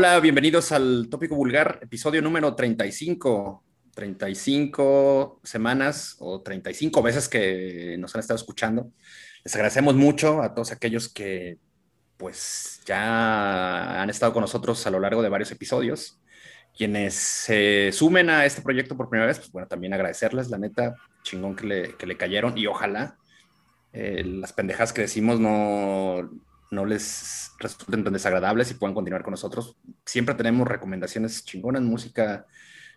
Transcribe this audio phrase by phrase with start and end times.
[0.00, 3.64] Hola, bienvenidos al Tópico Vulgar, episodio número 35.
[3.96, 8.92] 35 semanas o 35 veces que nos han estado escuchando.
[9.44, 11.58] Les agradecemos mucho a todos aquellos que
[12.16, 16.20] pues ya han estado con nosotros a lo largo de varios episodios.
[16.76, 20.94] Quienes se sumen a este proyecto por primera vez, pues bueno, también agradecerles, la neta,
[21.24, 23.18] chingón que le, que le cayeron y ojalá
[23.92, 26.30] eh, las pendejas que decimos no,
[26.70, 29.76] no les resulten tan desagradables y puedan continuar con nosotros.
[30.04, 32.46] Siempre tenemos recomendaciones chingonas, música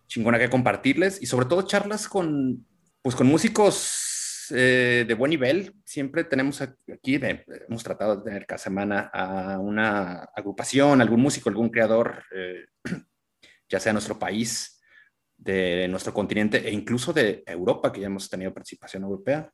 [0.08, 2.66] chingona que compartirles y sobre todo charlas con,
[3.02, 5.74] pues con músicos eh, de buen nivel.
[5.86, 7.20] Siempre tenemos aquí,
[7.68, 12.66] hemos tratado de tener cada semana a una agrupación, algún músico, algún creador, eh,
[13.70, 14.82] ya sea de nuestro país,
[15.38, 19.50] de nuestro continente e incluso de Europa, que ya hemos tenido participación europea.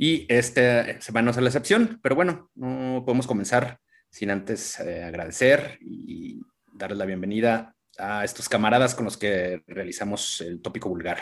[0.00, 5.02] Y este semana no es la excepción, pero bueno, no podemos comenzar sin antes eh,
[5.02, 6.40] agradecer y
[6.72, 11.18] darles la bienvenida a estos camaradas con los que realizamos el tópico vulgar.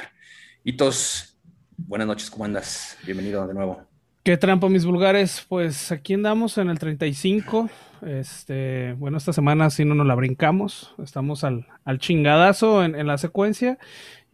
[0.63, 1.41] Hitos,
[1.79, 2.99] buenas noches, ¿cómo andas?
[3.07, 3.89] Bienvenido de nuevo.
[4.27, 5.47] ¿Qué trampa, mis vulgares?
[5.49, 7.71] Pues aquí andamos en el 35.
[8.05, 10.95] Este, bueno, esta semana sí no nos la brincamos.
[11.03, 13.79] Estamos al, al chingadazo en, la secuencia.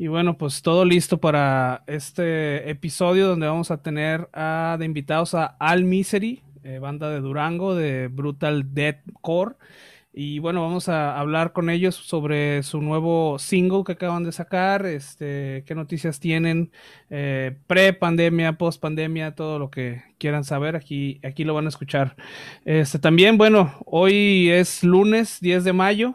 [0.03, 5.33] Y bueno, pues todo listo para este episodio donde vamos a tener a, de invitados
[5.33, 9.55] a Al Misery, eh, banda de Durango de Brutal Dead Core.
[10.13, 14.87] Y bueno, vamos a hablar con ellos sobre su nuevo single que acaban de sacar,
[14.87, 16.73] este, qué noticias tienen,
[17.09, 22.17] eh, pre-pandemia, post-pandemia, todo lo que quieran saber, aquí, aquí lo van a escuchar.
[22.65, 26.15] Este, también, bueno, hoy es lunes 10 de mayo.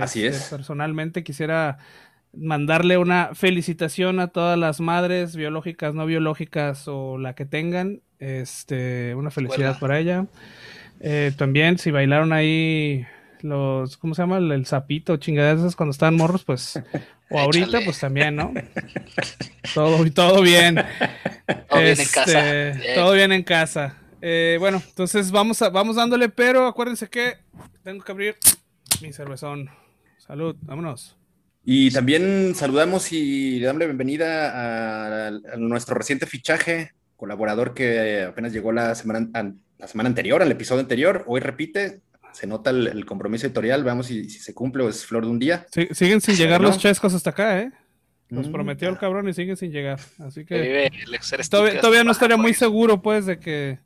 [0.00, 0.50] Así este, es.
[0.50, 1.78] Personalmente quisiera
[2.36, 8.00] mandarle una felicitación a todas las madres biológicas, no biológicas o la que tengan.
[8.18, 10.26] Este, una felicidad para ella.
[11.00, 13.06] Eh, también, si bailaron ahí
[13.40, 14.38] los, ¿cómo se llama?
[14.38, 16.80] El, sapito, chingaderas cuando estaban morros, pues,
[17.30, 18.52] o ahorita, pues también, ¿no?
[19.74, 20.76] todo, todo bien.
[21.68, 22.70] Todo bien en casa.
[22.70, 23.98] Este, todo bien en casa.
[24.22, 27.36] Eh, bueno, entonces vamos, a, vamos dándole, pero acuérdense que
[27.82, 28.36] tengo que abrir
[29.02, 29.68] mi cervezón.
[30.16, 31.18] Salud, vámonos.
[31.66, 38.52] Y también saludamos y le damos la bienvenida a, nuestro reciente fichaje, colaborador que apenas
[38.52, 39.30] llegó la semana,
[39.78, 41.24] la semana anterior, al episodio anterior.
[41.26, 42.02] Hoy repite,
[42.32, 45.66] se nota el, compromiso editorial, veamos si, se cumple o es flor de un día.
[45.92, 47.72] siguen sin llegar los chescos hasta acá, ¿eh?
[48.28, 50.00] Nos mm, prometió el cabrón y siguen sin llegar.
[50.18, 50.90] Así que
[51.80, 53.78] todavía, no estaría muy seguro, pues, de que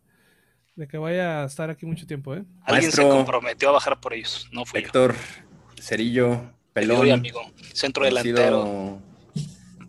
[0.75, 2.45] de que vaya a estar aquí mucho tiempo, ¿eh?
[2.63, 5.15] Alguien se comprometió a bajar por ellos, no fue Héctor,
[5.81, 7.11] Cerillo, Pelón.
[7.11, 7.41] amigo,
[7.73, 9.03] centro delantero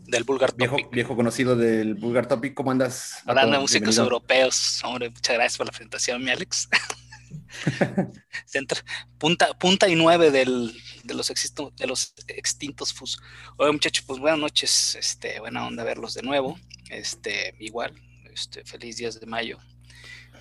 [0.10, 0.92] del Bulgar viejo, Topic.
[0.92, 3.22] Viejo conocido del Bulgar Topic, ¿cómo andas?
[3.26, 6.68] Hablando músicos europeos, hombre, muchas gracias por la presentación, mi Alex.
[9.18, 10.74] punta, punta y nueve del,
[11.04, 11.32] de, los
[11.76, 13.20] de los extintos FUS.
[13.58, 14.96] Oye, muchachos, pues buenas noches.
[14.96, 16.60] Este, buena onda verlos de nuevo.
[16.90, 17.94] Este, igual,
[18.34, 19.58] este, feliz días de mayo.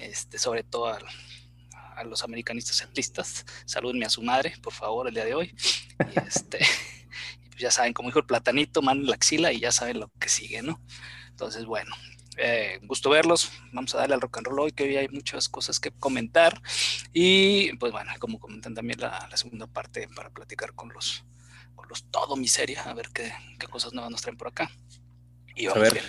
[0.00, 0.97] Este, sobre todo
[1.99, 3.45] a, los americanistas centristas.
[3.65, 5.55] Salúdenme a su madre, por favor, el día de hoy.
[6.15, 6.59] Y este,
[7.51, 10.29] pues ya saben, como dijo el platanito, man la axila y ya saben lo que
[10.29, 10.81] sigue, ¿no?
[11.31, 11.95] Entonces, bueno,
[12.37, 13.51] eh, gusto verlos.
[13.73, 16.61] Vamos a darle al rock and roll hoy, que hoy hay muchas cosas que comentar.
[17.13, 21.25] Y pues bueno, como comentan también la, segunda parte para platicar con los,
[21.75, 24.71] con los todo miseria, a ver qué, qué cosas nuevas nos traen por acá.
[25.55, 26.03] Y vamos a ver.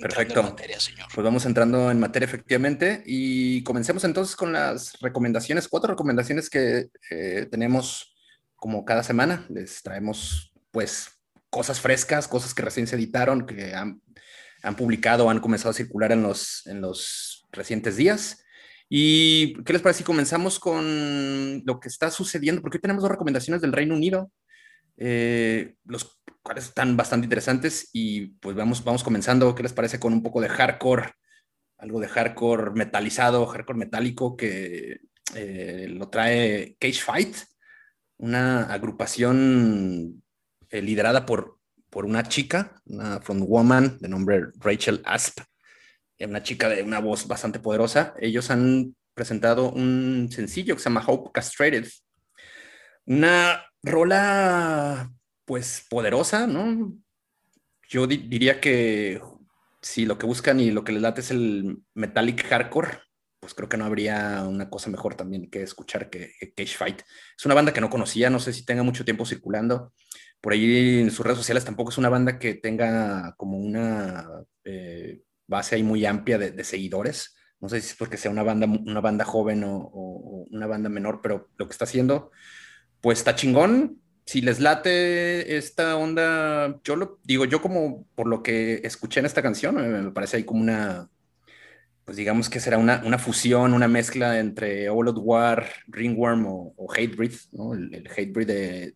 [0.00, 0.40] Perfecto.
[0.40, 1.08] En materia, señor.
[1.14, 6.88] Pues vamos entrando en materia efectivamente y comencemos entonces con las recomendaciones, cuatro recomendaciones que
[7.10, 8.14] eh, tenemos
[8.56, 9.46] como cada semana.
[9.48, 14.00] Les traemos pues cosas frescas, cosas que recién se editaron, que han
[14.62, 18.44] han publicado, han comenzado a circular en los, en los recientes días.
[18.88, 22.60] ¿Y qué les parece si comenzamos con lo que está sucediendo?
[22.60, 24.32] Porque hoy tenemos dos recomendaciones del Reino Unido,
[24.96, 29.54] eh, los cuales están bastante interesantes y pues vamos, vamos comenzando.
[29.54, 31.12] ¿Qué les parece con un poco de hardcore?
[31.78, 35.00] Algo de hardcore metalizado, hardcore metálico que
[35.34, 37.36] eh, lo trae Cage Fight,
[38.18, 40.22] una agrupación
[40.68, 41.60] eh, liderada por
[41.90, 45.40] por una chica, una front woman de nombre Rachel Asp,
[46.20, 48.14] una chica de una voz bastante poderosa.
[48.18, 51.88] Ellos han presentado un sencillo que se llama Hope Castrated.
[53.06, 55.10] Una rola,
[55.50, 56.94] pues, poderosa, ¿no?
[57.88, 59.20] Yo diría que
[59.82, 62.98] si lo que buscan y lo que les late es el metallic hardcore,
[63.40, 67.00] pues creo que no habría una cosa mejor también que escuchar que, que Cage Fight.
[67.36, 69.92] Es una banda que no conocía, no sé si tenga mucho tiempo circulando
[70.40, 74.26] por ahí en sus redes sociales tampoco es una banda que tenga como una
[74.64, 77.36] eh, base ahí muy amplia de, seguidores.
[77.60, 81.20] No sé si es porque sea una banda, una banda joven o, una banda menor,
[81.22, 82.30] pero lo que está haciendo,
[83.02, 84.00] pues está chingón.
[84.26, 89.26] Si les late esta onda, yo lo digo, yo como por lo que escuché en
[89.26, 89.74] esta canción,
[90.04, 91.10] me parece ahí como una,
[92.04, 97.34] pues digamos que será una, una fusión, una mezcla entre All War, Ringworm o, Hatebreed,
[97.52, 97.74] ¿no?
[97.74, 98.46] el, Hatebreed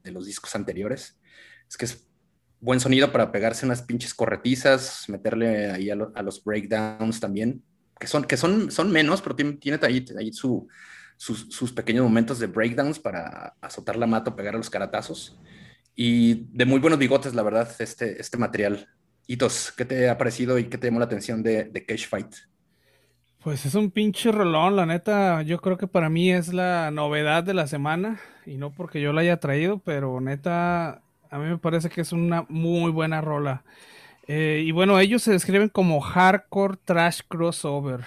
[0.03, 1.19] de, los discos anteriores.
[1.69, 2.07] Es que es
[2.61, 7.63] buen sonido para pegarse unas pinches corretizas, meterle ahí a, lo, a los breakdowns también,
[7.99, 10.69] que son, que son, son menos, pero tiene, tiene ahí su,
[11.17, 15.39] sus, pequeños momentos de breakdowns para azotar la mata o pegar a los caratazos.
[15.95, 18.89] Y de muy buenos bigotes, la verdad, este, este material.
[19.27, 22.35] Hitos, ¿qué te ha parecido y qué te llamó la atención de, de Cage Fight?
[23.43, 27.45] Pues es un pinche rolón, la neta, yo creo que para mí es la novedad
[27.45, 31.59] de la semana y no porque yo la haya traído, pero neta, a mí me
[31.59, 33.65] parece que es una muy buena rola.
[34.27, 38.05] Eh, y bueno, ellos se describen como hardcore trash crossover.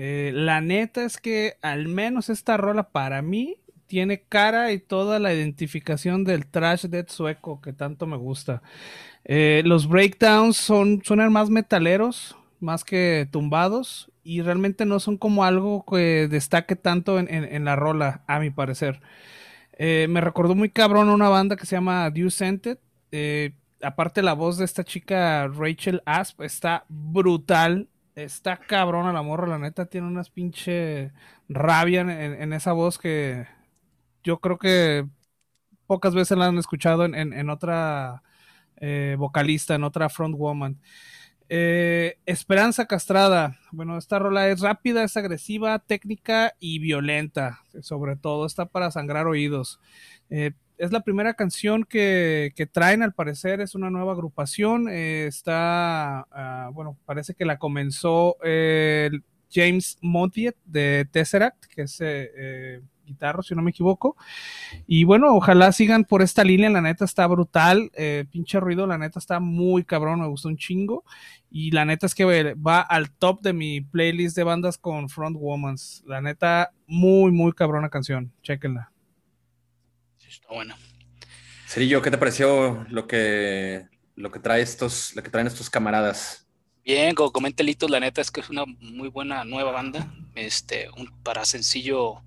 [0.00, 3.56] Eh, la neta es que al menos esta rola para mí
[3.88, 8.62] tiene cara y toda la identificación del trash dead sueco que tanto me gusta.
[9.24, 15.42] Eh, los breakdowns son, suenan más metaleros, más que tumbados y realmente no son como
[15.42, 19.00] algo que destaque tanto en, la rola, a mi parecer.
[19.72, 22.78] Eh, me recordó muy cabrón una banda que se llama Dew Scented.
[23.82, 27.88] Aparte la voz de esta chica Rachel Asp está brutal.
[28.18, 31.12] Está cabrón la morra, la neta tiene unas pinche
[31.48, 33.46] rabia en, esa voz que
[34.24, 35.06] yo creo que
[35.86, 38.24] pocas veces la han escuchado en, otra
[38.78, 40.80] eh, vocalista, en otra frontwoman.
[41.48, 43.56] Eh, Esperanza Castrada.
[43.70, 47.60] Bueno, esta rola es rápida, es agresiva, técnica y violenta.
[47.82, 49.78] Sobre todo, está para sangrar oídos.
[50.28, 54.88] Eh, es la primera canción que, traen, al parecer, es una nueva agrupación.
[54.88, 58.36] Eh, está, uh, bueno, parece que la comenzó
[59.50, 62.00] James Montiet de Tesseract, que es
[63.08, 64.16] guitarro, si no me equivoco.
[64.86, 68.98] Y bueno, ojalá sigan por esta línea, la neta está brutal, eh, pinche ruido, la
[68.98, 71.04] neta está muy cabrón, me gustó un chingo.
[71.50, 75.36] Y la neta es que va al top de mi playlist de bandas con Front
[75.38, 76.04] Womans.
[76.06, 78.92] La neta, muy, muy cabrona canción, chequenla.
[80.28, 80.76] Está buena.
[81.66, 86.46] Cerillo, ¿qué te pareció lo que, lo que, trae estos, lo que traen estos camaradas?
[86.84, 90.12] Bien, como comenté Lito, la neta es que es una muy buena nueva banda.
[90.34, 92.22] Este, un, para sencillo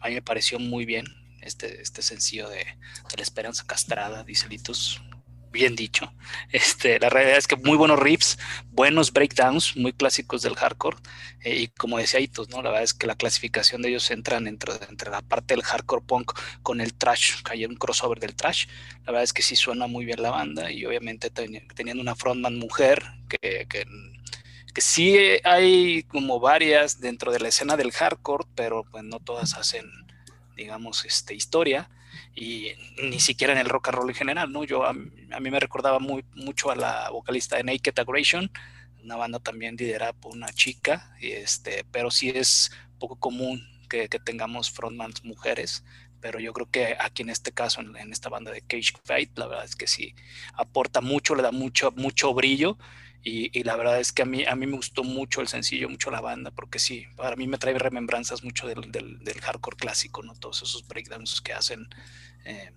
[0.00, 1.04] a mí me pareció muy bien
[1.42, 5.00] este, este sencillo de, de la esperanza castrada, dice Litos.
[5.52, 6.12] Bien dicho.
[6.52, 8.38] Este, la realidad es que muy buenos riffs,
[8.70, 10.98] buenos breakdowns, muy clásicos del hardcore.
[11.42, 12.62] Eh, y como decía Itos, ¿no?
[12.62, 16.04] La verdad es que la clasificación de ellos entran entre, entre la parte del hardcore
[16.06, 18.66] punk con el trash, que hay un crossover del trash.
[19.00, 22.14] La verdad es que sí suena muy bien la banda y obviamente ten, teniendo una
[22.14, 23.86] frontman mujer que, que
[24.72, 29.54] que sí hay como varias dentro de la escena del hardcore, pero pues no todas
[29.54, 29.84] hacen,
[30.56, 31.90] digamos, este, historia
[32.34, 32.72] y
[33.02, 34.64] ni siquiera en el rock and roll en general, ¿no?
[34.64, 38.50] Yo a, a mí me recordaba muy, mucho a la vocalista de Naked Aggression,
[39.02, 44.08] una banda también liderada por una chica, y este, pero sí es poco común que,
[44.08, 45.84] que tengamos frontmans mujeres,
[46.20, 49.36] pero yo creo que aquí en este caso, en, en, esta banda de Cage Fight,
[49.38, 50.14] la verdad es que sí
[50.54, 52.76] aporta mucho, le da mucho, mucho brillo
[53.22, 55.88] y, y, la verdad es que a mí, a mí me gustó mucho el sencillo,
[55.88, 59.76] mucho la banda, porque sí, para mí me trae remembranzas mucho del, del, del hardcore
[59.76, 60.34] clásico, ¿no?
[60.34, 61.86] Todos esos breakdowns que hacen
[62.44, 62.70] eh,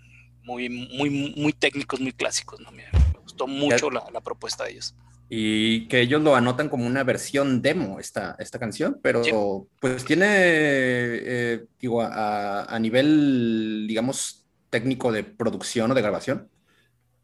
[0.44, 2.72] muy, muy, muy técnicos, muy clásicos, ¿no?
[2.72, 4.96] Me, me gustó mucho la, la, propuesta de ellos.
[5.30, 9.32] Y que ellos lo anotan como una versión demo, esta, esta canción, pero sí.
[9.80, 16.50] pues tiene, eh, digo, a, a nivel, digamos, técnico de producción o de grabación,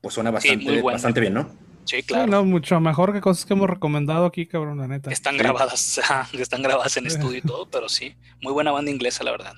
[0.01, 0.95] pues suena bastante, sí, bueno.
[0.95, 1.68] bastante bien, ¿no?
[1.89, 2.25] Sí, claro.
[2.25, 5.09] Sí, no, mucho mejor que cosas que hemos recomendado aquí, cabrón, la neta.
[5.09, 5.39] Están sí.
[5.39, 5.99] grabadas,
[6.33, 9.53] están grabadas en estudio y todo, pero sí, muy buena banda inglesa, la verdad.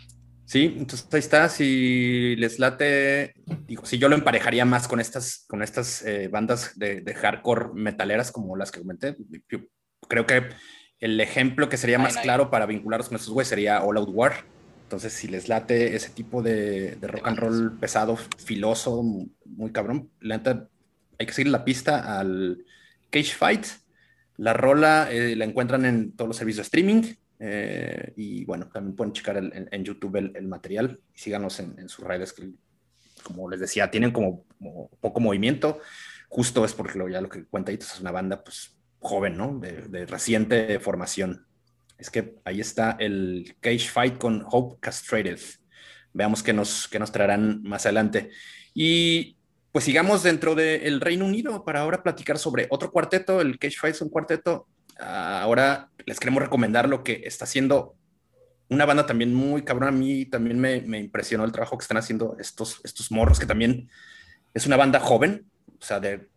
[0.46, 3.34] Sí, entonces ahí está, si les late,
[3.68, 7.70] digo, si yo lo emparejaría más con estas, con estas eh, bandas de, de, hardcore
[7.74, 9.18] metaleras como las que comenté,
[9.50, 9.60] yo
[10.08, 10.50] creo que
[11.00, 12.50] el ejemplo que sería más ay, claro ay.
[12.50, 14.46] para vincularlos con estos güeyes sería All Out War.
[14.84, 19.04] Entonces, si les late ese tipo de, de rock and roll pesado, filoso,
[19.46, 20.68] muy cabrón, la neta,
[21.22, 22.66] hay que seguir la pista al
[23.12, 23.66] Cage Fight.
[24.38, 27.14] La rola eh, la encuentran en todos los servicios de streaming.
[27.40, 31.60] Eh, y bueno, también pueden checar el, en, en, YouTube el, el, material y síganos
[31.60, 32.50] en, en, sus redes que,
[33.24, 35.80] como les decía, tienen como, como, poco movimiento.
[36.28, 39.60] Justo es porque lo, ya lo que cuenta es una banda pues joven, ¿no?
[39.60, 41.46] De, de, reciente formación.
[42.00, 45.40] Es que ahí está el Cage Fight con Hope Castrated.
[46.14, 48.32] Veamos qué nos, qué nos traerán más adelante.
[48.74, 49.38] Y
[49.72, 53.96] pues sigamos dentro del Reino Unido para ahora platicar sobre otro cuarteto, el Cage Fight
[53.96, 54.68] es un cuarteto.
[55.00, 57.96] Ahora les queremos recomendar lo que está haciendo
[58.72, 59.90] una banda también muy cabrón.
[59.90, 63.90] A mí también me, impresionó el trabajo que están haciendo estos, estos morros, que también
[64.54, 65.46] es una banda joven,
[65.80, 66.30] o sea, de,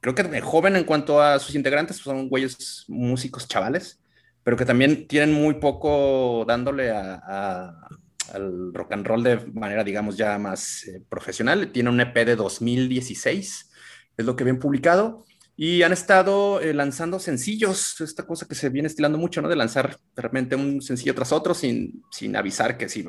[0.00, 4.00] creo que joven en cuanto a sus integrantes, pues son güeyes músicos chavales,
[4.44, 7.88] pero que también tienen muy poco dándole a,
[8.32, 11.70] al rock and roll de manera, digamos, ya más eh, profesional.
[11.72, 13.70] Tiene un EP de 2016,
[14.16, 15.24] es lo que bien publicado.
[15.54, 19.48] Y han estado eh, lanzando sencillos, esta cosa que se viene estilando mucho, ¿no?
[19.48, 23.04] De lanzar de un sencillo tras otro sin, sin avisar que sí,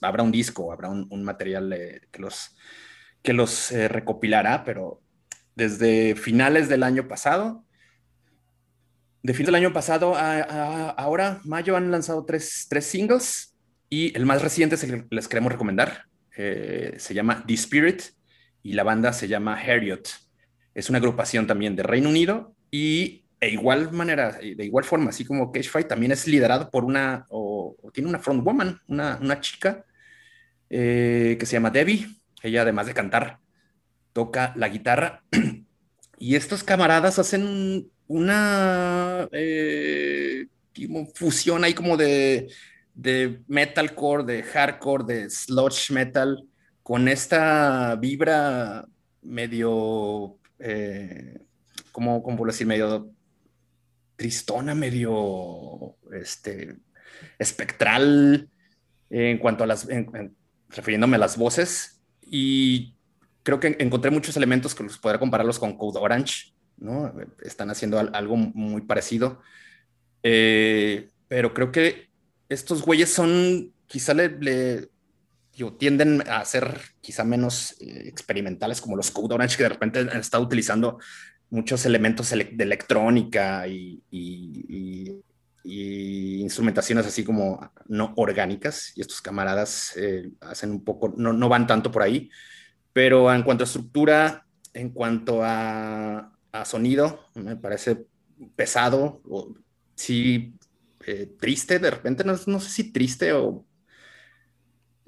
[0.00, 2.56] habrá un disco, habrá un, material eh, que los,
[3.22, 5.02] que los recopilará, pero
[5.54, 7.64] desde finales del año pasado,
[9.22, 13.53] de fin del año pasado a, ahora, mayo, han lanzado tres, tres singles
[13.88, 16.04] y el más reciente es el que les queremos recomendar.
[16.36, 18.02] Eh, se llama The Spirit
[18.62, 20.08] y la banda se llama Harriot.
[20.74, 25.24] Es una agrupación también de Reino Unido y de igual manera, de igual forma, así
[25.24, 29.84] como Cage Fight, también es liderado por una, o, tiene una frontwoman, una, una chica
[30.70, 32.06] eh, que se llama Debbie.
[32.42, 33.38] Ella, además de cantar,
[34.12, 35.22] toca la guitarra.
[36.18, 40.46] y estos camaradas hacen una eh,
[41.14, 42.48] fusión ahí como de
[42.94, 46.48] de metalcore, de hardcore, de sludge metal,
[46.82, 48.86] con esta vibra
[49.22, 51.40] medio, eh,
[51.92, 52.66] ¿cómo, puedo decir?
[52.66, 53.10] Medio
[54.16, 56.76] tristona, medio este,
[57.38, 58.48] espectral
[59.10, 59.88] en cuanto a las,
[60.68, 62.02] refiriéndome a las voces.
[62.22, 62.94] Y
[63.42, 67.12] creo que encontré muchos elementos que los podría compararlos con Code Orange, ¿no?
[67.42, 69.40] Están haciendo algo muy parecido.
[70.22, 72.08] Eh, pero creo que
[72.48, 74.88] estos güeyes son, quizá le,
[75.78, 80.20] tienden a ser quizá menos eh, experimentales como los Code Orange, que de repente han
[80.20, 80.98] estado utilizando
[81.50, 84.02] muchos elementos de electrónica y,
[85.66, 91.66] instrumentaciones así como no orgánicas, y estos camaradas eh, hacen un poco, no, no, van
[91.66, 92.30] tanto por ahí,
[92.92, 98.04] pero en cuanto a estructura, en cuanto a, a sonido, me parece
[98.56, 99.54] pesado, o,
[99.94, 100.54] sí
[101.06, 103.66] eh, triste, de repente, no, sé si triste o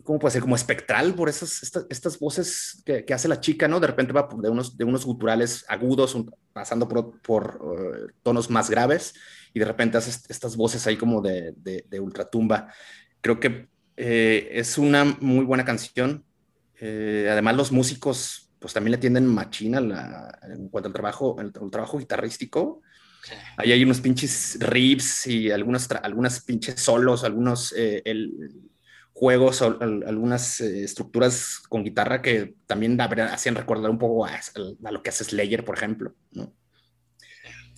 [0.03, 0.43] ¿cómo puede ser?
[0.43, 3.81] Como espectral por esas, estas, voces que, hace la chica, ¿no?
[3.81, 6.17] De repente va de unos, de unos guturales agudos,
[6.53, 9.15] pasando por, eh, tonos más graves,
[9.53, 12.69] y de repente hace estas voces ahí como de, de, ultratumba.
[13.21, 16.25] Creo que eh, es una muy buena canción.
[16.79, 19.79] además, los músicos, pues también le tienden machina
[20.43, 22.83] en cuanto al trabajo, el trabajo guitarrístico.
[23.57, 28.53] Ahí hay unos pinches riffs y algunas, algunas pinches solos, algunos eh, el,
[29.13, 34.41] juegos, algunas eh, estructuras con guitarra que también hacían recordar un poco a,
[34.91, 36.15] lo que hace Slayer, por ejemplo.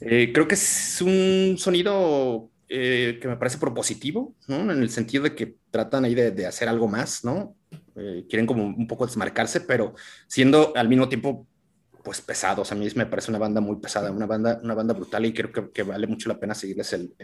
[0.00, 5.56] Eh, creo que es un sonido que me parece propositivo, en el sentido de que
[5.70, 7.56] tratan ahí de, de hacer algo más, ¿no?
[8.28, 9.94] quieren como un poco desmarcarse, pero
[10.28, 11.48] siendo al mismo tiempo
[12.08, 12.72] pues pesados.
[12.72, 15.70] A mí me parece una banda muy pesada, una banda, una banda brutal y creo
[15.70, 17.14] que, vale mucho la pena seguirles el,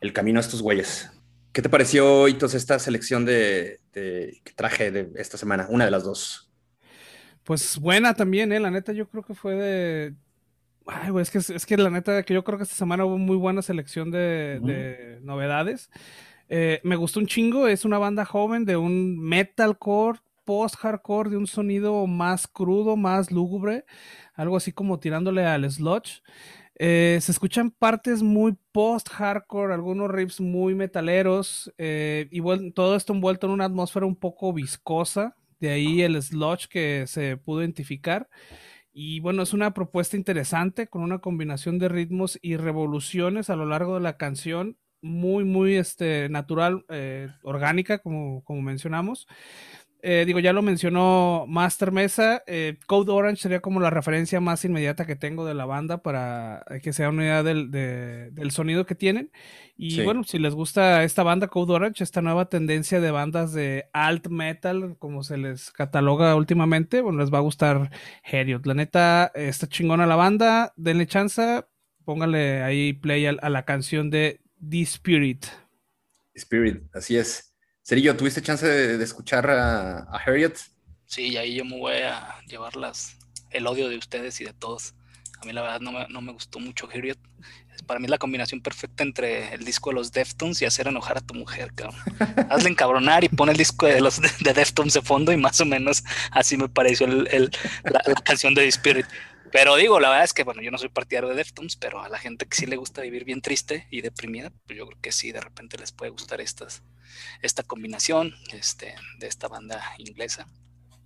[0.00, 1.10] el, camino a estos güeyes.
[1.50, 5.66] ¿Qué te pareció, Hitos, esta selección de, que traje de esta semana?
[5.68, 6.48] Una de las dos.
[7.42, 8.60] Pues buena también, ¿eh?
[8.60, 10.14] La neta, yo creo que fue de.
[10.86, 13.18] Ay, güey, es que, es que la neta, que yo creo que esta semana hubo
[13.18, 15.90] muy buena selección de, novedades.
[16.48, 21.46] Eh, me gustó un chingo, es una banda joven de un metalcore post-hardcore de un
[21.46, 23.84] sonido más crudo, más lúgubre,
[24.32, 26.22] algo así como tirándole al sludge.
[26.76, 33.46] Eh, se escuchan partes muy post-hardcore, algunos riffs muy metaleros, eh, y todo esto envuelto
[33.46, 38.30] en una atmósfera un poco viscosa, de ahí el sludge que se pudo identificar.
[38.90, 43.66] Y bueno, es una propuesta interesante con una combinación de ritmos y revoluciones a lo
[43.66, 49.26] largo de la canción, muy, muy este, natural, eh, orgánica, como, como mencionamos.
[50.00, 52.42] Eh, digo, ya lo mencionó Master Mesa.
[52.46, 56.64] Eh, Code Orange sería como la referencia más inmediata que tengo de la banda para
[56.82, 59.32] que sea una idea del, del sonido que tienen.
[59.76, 63.86] Y bueno, si les gusta esta banda Code Orange, esta nueva tendencia de bandas de
[63.92, 67.90] alt metal, como se les cataloga últimamente, bueno, les va a gustar
[68.22, 68.66] Heriot.
[68.66, 70.72] La neta, está chingona la banda.
[70.76, 71.64] Denle chance,
[72.04, 75.46] póngale ahí play a, a la canción de The Spirit.
[76.34, 77.47] Spirit, así es.
[77.88, 80.58] Cerillo, ¿tuviste chance de, escuchar a, Harriet?
[81.06, 82.74] Sí, y ahí yo me voy a llevar
[83.50, 84.94] el odio de ustedes y de todos.
[85.40, 87.16] A mí la verdad no me, no me gustó mucho Harriet.
[87.86, 91.16] Para mí es la combinación perfecta entre el disco de los Deftones y hacer enojar
[91.16, 91.98] a tu mujer, cabrón.
[92.50, 95.64] Hazle encabronar y pon el disco de los de, Deftones de fondo y más o
[95.64, 99.06] menos así me pareció la, canción de The Spirit.
[99.52, 102.08] Pero digo, la verdad es que, bueno, yo no soy partidario de Deftones, pero a
[102.08, 105.12] la gente que sí le gusta vivir bien triste y deprimida, pues yo creo que
[105.12, 106.82] sí, de repente les puede gustar estas,
[107.42, 110.48] esta combinación este, de esta banda inglesa.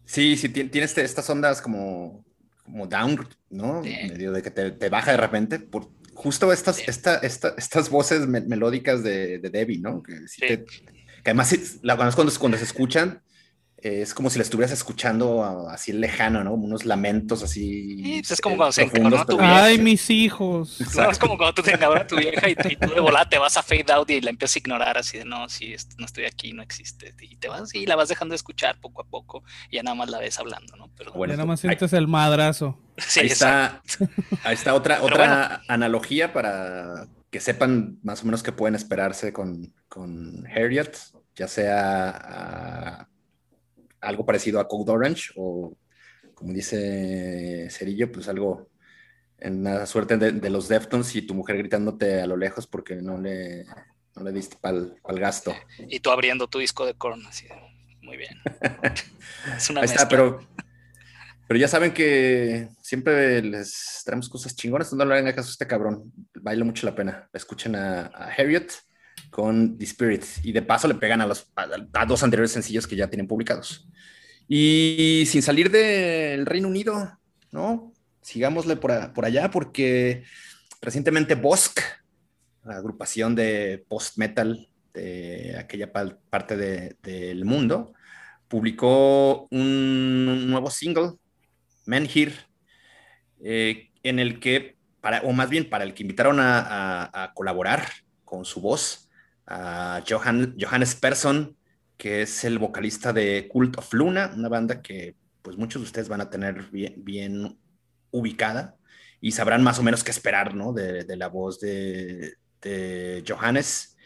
[0.04, 2.24] Sí, sí, tiene este, estas ondas como,
[2.64, 3.82] como down, ¿no?
[3.82, 5.58] Medio de que te, baja de repente.
[5.58, 10.02] Por, justo estas, esta, estas voces melódicas de, Debbie, ¿no?
[10.02, 10.64] Que,
[11.22, 13.22] que además la, cuando, cuando se escuchan,
[13.82, 16.54] es como si la estuvieras escuchando así lejano, ¿no?
[16.54, 17.96] Unos lamentos así.
[17.96, 19.64] Sí, pues es como cuando se encabronó tu vieja.
[19.64, 20.80] Ay, mis hijos.
[20.80, 23.62] es como cuando tú te encabronas tu vieja y, tú de volada te vas a
[23.62, 26.62] fade out y la empiezas a ignorar así de no, sí, no estoy aquí, no
[26.62, 27.12] existe.
[27.20, 29.96] Y te vas y la vas dejando de escuchar poco a poco y ya nada
[29.96, 30.88] más la ves hablando, ¿no?
[30.96, 32.78] Pero bueno, ya nada más sientes el madrazo.
[32.98, 33.82] Sí, ahí está,
[34.44, 39.74] ahí está otra, otra analogía para que sepan más o menos qué pueden esperarse con,
[39.88, 40.96] con Harriet,
[41.34, 43.08] ya sea
[44.02, 45.76] algo parecido a Code Orange o,
[46.34, 48.68] como dice Cerillo, pues algo
[49.38, 53.18] en la suerte de, los Deftones y tu mujer gritándote a lo lejos porque no
[53.18, 53.64] le,
[54.14, 55.54] no le diste para el gasto.
[55.88, 57.46] Y tú abriendo tu disco de Korn, así,
[58.02, 58.36] muy bien.
[59.56, 60.46] es una Ahí está, pero,
[61.48, 65.66] pero ya saben que siempre les traemos cosas chingonas, no le hagan caso a este
[65.66, 67.28] cabrón, baila mucho la pena.
[67.32, 68.72] Escuchen a, a Harriet
[69.32, 72.94] con The Spirit y de paso le pegan a los a dos anteriores sencillos que
[72.94, 73.88] ya tienen publicados.
[74.46, 77.18] Y sin salir del Reino Unido,
[77.50, 77.92] ¿no?
[78.20, 80.22] Sigámosle por, por allá porque
[80.80, 81.80] recientemente Bosk,
[82.64, 86.56] la agrupación de post-metal de aquella parte
[87.02, 87.94] del mundo,
[88.48, 91.12] publicó un nuevo single,
[91.86, 92.34] Men Here,
[93.42, 97.88] eh, en el que, para, o más bien para el que invitaron a, colaborar
[98.24, 99.08] con su voz,
[99.46, 101.56] a Johannes Persson,
[101.96, 106.08] que es el vocalista de Cult of Luna, una banda que pues muchos de ustedes
[106.08, 107.58] van a tener bien,
[108.10, 108.76] ubicada
[109.20, 110.72] y sabrán más o menos qué esperar, ¿no?
[110.72, 112.36] De, la voz de,
[113.26, 113.96] Johannes.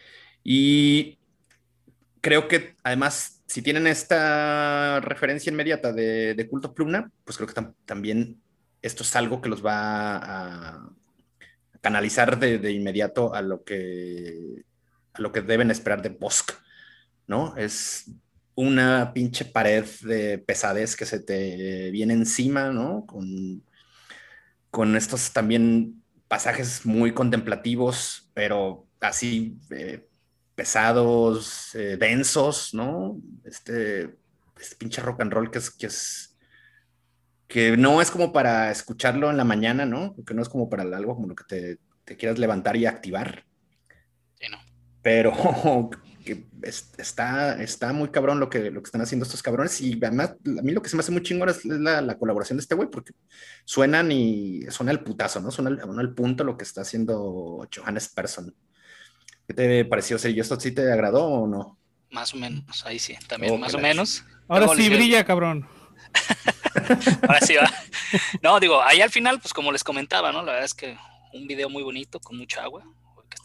[0.45, 1.19] Y
[2.21, 7.49] creo que además, si tienen esta referencia inmediata de, de Cult of Luna, pues creo
[7.49, 8.41] que también
[8.87, 10.91] esto es algo que los va a
[11.81, 14.65] canalizar de, inmediato a lo que
[15.19, 16.53] lo que deben esperar de Bosk.
[17.27, 17.57] ¿no?
[17.57, 18.11] Es
[18.55, 23.05] una pinche pared de pesadez que se te viene encima, ¿no?
[23.07, 23.63] Con,
[24.71, 30.09] con estos también pasajes muy contemplativos, pero así eh,
[30.55, 33.21] pesados, eh, densos, ¿no?
[33.45, 34.17] Este,
[34.59, 36.33] este, pinche rock and roll que es, que es
[37.47, 40.17] que no es como para escucharlo en la mañana, ¿no?
[40.27, 43.45] Que no es como para algo como lo que te, te quieras levantar y activar.
[45.07, 45.31] Pero
[46.25, 50.31] que está, está muy cabrón lo que, lo que están haciendo estos cabrones y además
[50.31, 52.91] a mí lo que se me hace muy chingón es la, colaboración de este güey
[52.91, 53.13] porque
[53.65, 55.53] suenan y suena el putazo, ¿no?
[55.53, 58.53] Suena el, punto lo que está haciendo Johannes Persson.
[59.47, 60.17] ¿Qué te pareció?
[60.29, 61.79] ¿Y esto sí te agradó o no?
[62.11, 64.25] Más o menos, ahí sí, también más o menos.
[64.49, 65.69] Ahora sí brilla, cabrón.
[67.23, 67.73] Ahora sí va.
[68.43, 70.39] No, digo, ahí al final, pues como les comentaba, ¿no?
[70.39, 70.99] La verdad es que
[71.33, 72.83] un video muy bonito con mucha agua,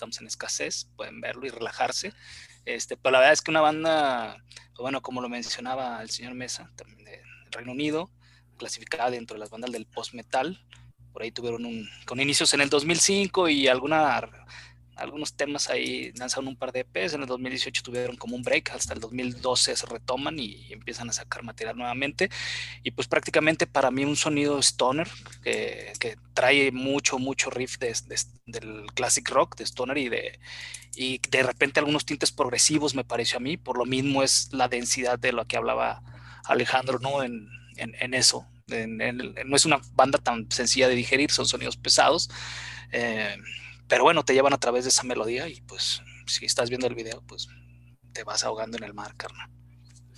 [0.02, 2.12] estamos en escasez, pueden verlo y relajarse.
[2.66, 4.44] Este, pero la verdad es que una banda,
[4.80, 8.10] bueno, como lo mencionaba el señor Mesa, también del Reino Unido,
[8.58, 10.60] clasificada dentro de las bandas del post-metal,
[11.14, 14.22] por ahí tuvieron un, con inicios en el 2005 y alguna
[15.02, 18.72] algunos temas ahí lanzaron un par de EPs, en el 2018 tuvieron como un break,
[18.72, 22.30] hasta el 2012 se retoman y empiezan a sacar material nuevamente.
[22.84, 25.08] Y pues prácticamente para mí un sonido stoner
[25.44, 27.96] que, que trae mucho, mucho riff de,
[28.46, 30.40] del classic rock, de stoner y de,
[30.96, 34.68] y de repente algunos tintes progresivos me pareció a mí, por lo mismo es la
[34.68, 36.04] densidad de lo que hablaba
[36.46, 37.24] Alejandro, ¿no?
[37.24, 38.48] En, en, eso.
[38.68, 42.30] no es una banda tan sencilla de digerir, son sonidos pesados.
[42.92, 43.36] Eh,
[43.92, 46.96] pero bueno, te llevan a través de esa melodía y pues si estás viendo el
[46.96, 47.50] video, pues
[48.14, 49.50] te vas ahogando en el mar, carnal.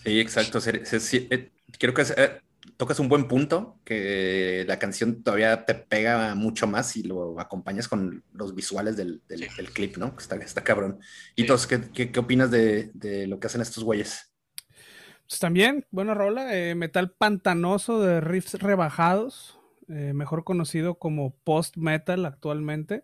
[0.04, 0.60] Sí, exacto.
[0.68, 2.40] Eh, creo que eh,
[2.78, 7.88] tocas un buen punto, que la canción todavía te pega mucho más y lo acompañas
[7.88, 9.24] con los visuales del,
[9.74, 10.16] clip, ¿no?
[10.20, 11.00] Está, está cabrón.
[11.36, 12.92] ¿Y entonces ¿qué, qué, opinas de,
[13.28, 14.32] lo que hacen estos güeyes?
[15.28, 19.58] Pues también, buena rola, eh, metal pantanoso de riffs rebajados,
[19.88, 23.04] mejor conocido como post metal actualmente.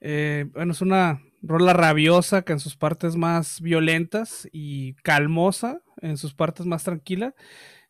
[0.00, 6.16] Eh, bueno, es una rola rabiosa que en sus partes más violentas y calmosa en
[6.16, 7.34] sus partes más tranquilas.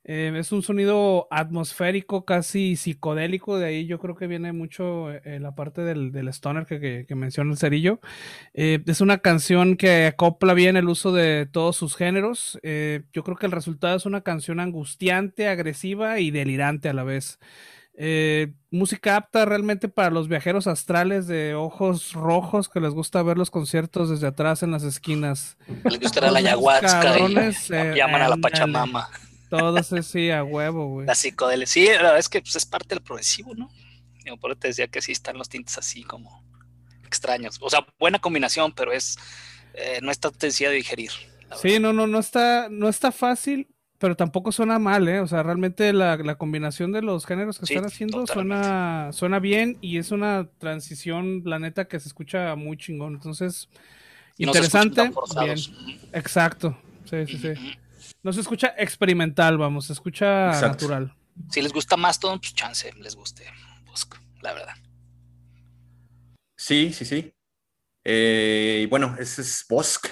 [0.03, 5.39] Eh, es un sonido atmosférico, casi psicodélico, de ahí yo creo que viene mucho eh,
[5.39, 8.01] la parte del, stoner que, menciona el cerillo.
[8.55, 12.59] es una canción que acopla bien el uso de todos sus géneros.
[12.63, 17.39] yo creo que el resultado es una canción angustiante, agresiva y delirante a la vez.
[18.03, 23.37] Eh, música apta realmente para los viajeros astrales de ojos rojos que les gusta ver
[23.37, 25.59] los conciertos desde atrás en las esquinas.
[25.85, 27.35] Les gusta la ayahuasca y
[27.95, 29.11] llaman a la Pachamama.
[29.51, 31.07] Todo eso sí, a huevo, güey.
[31.07, 31.67] La psicodelia.
[31.67, 33.71] Sí, la verdad es que pues, es parte del progresivo, ¿no?
[34.25, 36.43] Yo por eso te decía que sí están los tintes así como
[37.05, 37.59] extraños.
[37.61, 39.19] O sea, buena combinación, pero es
[39.75, 41.11] eh, no está sencilla de digerir.
[41.61, 43.69] Sí, no, no, no está, no está fácil,
[44.01, 45.21] pero tampoco suena mal, ¿eh?
[45.21, 49.99] O sea, realmente la, combinación de los géneros que están haciendo suena, suena bien y
[49.99, 53.13] es una transición, la neta, que se escucha muy chingón.
[53.13, 53.69] Entonces,
[54.39, 55.13] interesante.
[55.45, 55.59] bien.
[56.15, 56.79] Exacto.
[57.05, 57.77] Sí, sí, sí.
[58.23, 61.15] No se escucha experimental, vamos, se escucha natural.
[61.51, 63.45] Si les gusta más todo, pues chance, les guste
[63.85, 64.75] Bosco, la verdad.
[66.57, 67.35] Sí, sí, sí.
[68.03, 70.07] Eh, y bueno, ese es Bosk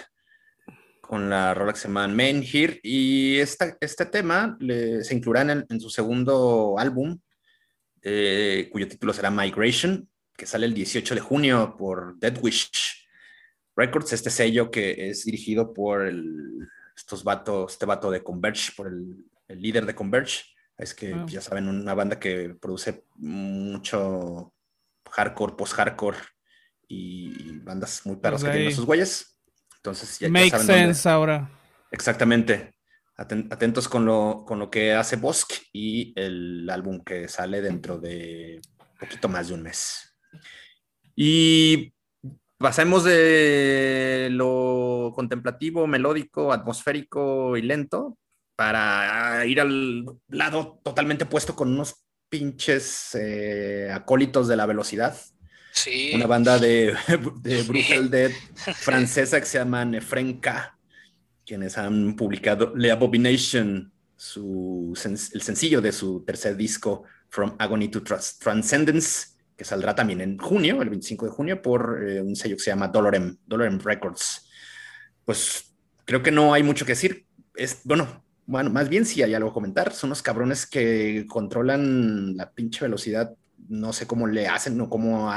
[1.08, 2.78] con la rola que se llama Men Here.
[2.82, 7.18] Y esta, este tema se incluirá en, su segundo álbum,
[8.02, 13.08] eh, cuyo título será Migration, que sale el 18 de junio por Dead Wish
[13.74, 18.88] Records, este sello que es dirigido por el estos vatos, este vato de Converge, por
[18.88, 20.44] el, líder de Converge.
[20.76, 21.24] Es que ah.
[21.26, 24.52] ya saben, una banda que produce mucho
[25.10, 26.18] hardcore, post-hardcore
[26.86, 29.37] y bandas muy perros pues que tienen sus güeyes.
[29.78, 31.50] Entonces ya, Make sense ahora.
[31.90, 32.74] Exactamente.
[33.16, 38.60] Atentos con lo, con lo que hace Bosk y el álbum que sale dentro de
[39.00, 40.14] poquito más de un mes.
[41.16, 41.92] Y
[42.58, 48.18] Pasemos de lo contemplativo, melódico, atmosférico y lento
[48.56, 55.16] para ir al lado totalmente opuesto con unos pinches eh, acólitos de la velocidad.
[55.84, 56.12] Sí.
[56.14, 56.94] Una banda de,
[57.42, 58.32] de Brutal Dead
[58.74, 60.76] francesa que se llama Nefren K,
[61.44, 68.02] quienes han publicado Le Abomination, su, el sencillo de su tercer disco, From Agony to
[68.02, 72.62] Transcendence que saldrá también en junio, el 25 de junio, por eh, un sello que
[72.62, 74.48] se llama Dolorem, Dolorem Records.
[75.24, 77.26] Pues creo que no hay mucho que decir.
[77.56, 79.92] Es, bueno, bueno, más bien si hay algo que comentar.
[79.92, 83.34] Son los cabrones que controlan la pinche velocidad.
[83.68, 85.30] No sé cómo le hacen o cómo,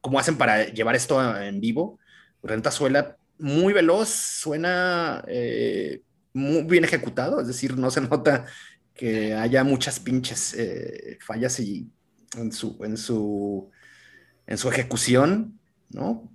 [0.00, 1.98] cómo hacen para llevar esto en vivo.
[2.42, 8.46] Renta suela muy veloz, suena eh, muy bien ejecutado, es decir, no se nota
[8.94, 11.90] que haya muchas pinches eh, fallas y
[12.36, 13.68] en su, en su,
[14.46, 15.58] en su ejecución,
[15.90, 16.30] ¿no?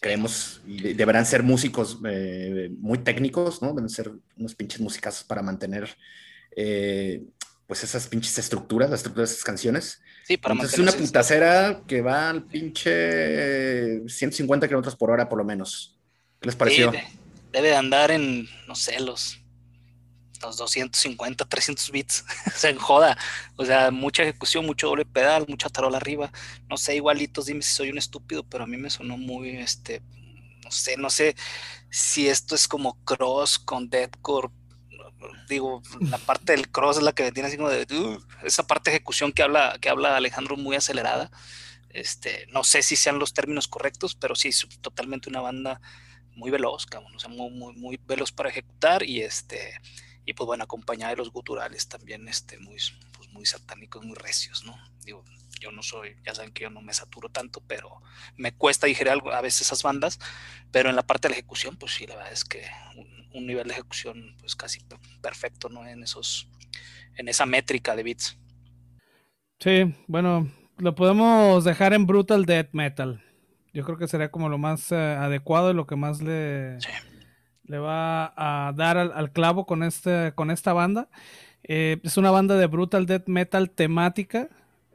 [0.00, 3.72] Creemos, y deberán ser músicos eh, muy técnicos, ¿no?
[3.72, 5.88] Deben ser unos pinches músicas para mantener,
[7.66, 10.00] pues, esas pinches estructuras, las estructuras de esas canciones.
[10.28, 15.38] Sí, para Entonces, es una putacera que va al pinche 150 kilómetros por hora, por
[15.38, 15.98] lo menos.
[16.38, 16.92] ¿Qué les pareció?
[17.50, 19.40] debe de andar en, no sé, los
[20.42, 23.16] los 250, 300 bits, se joda.
[23.56, 26.30] O sea, mucha ejecución, mucho doble pedal, mucha tarola arriba.
[26.68, 30.02] No sé, igualitos, dime si soy un estúpido, pero a mí me sonó muy, este,
[30.62, 31.36] no sé, no sé
[31.90, 34.50] si esto es como cross con deadcore.
[35.48, 38.66] Digo, la parte del cross es la que me tiene así como de uh, esa
[38.66, 41.30] parte de ejecución que habla, que habla Alejandro muy acelerada.
[41.90, 45.80] Este, no sé si sean los términos correctos, pero sí, es totalmente una banda
[46.36, 49.80] muy veloz, cabrón, o sea, muy, muy, muy veloz para ejecutar y este,
[50.24, 52.76] y pues bueno, acompañada de los guturales también este, muy,
[53.16, 54.76] pues muy satánicos, muy recios, ¿no?
[55.04, 55.24] Digo,
[55.58, 58.00] yo no soy, ya saben que yo no me saturo tanto, pero
[58.36, 60.18] me cuesta digerir algo, a veces esas bandas,
[60.70, 62.64] pero en la parte de la ejecución, pues sí, la verdad es que
[63.32, 64.80] un, nivel de ejecución pues casi
[65.22, 65.86] perfecto, ¿no?
[65.86, 66.48] En esos,
[67.16, 68.36] en esa métrica de beats.
[69.60, 73.22] Sí, bueno, lo podemos dejar en Brutal Death Metal.
[73.72, 76.78] Yo creo que sería como lo más eh, adecuado y lo que más le,
[77.64, 81.08] le va a dar al, clavo con, este, con esta banda.
[81.62, 84.48] Eh, es una banda de brutal death metal temática.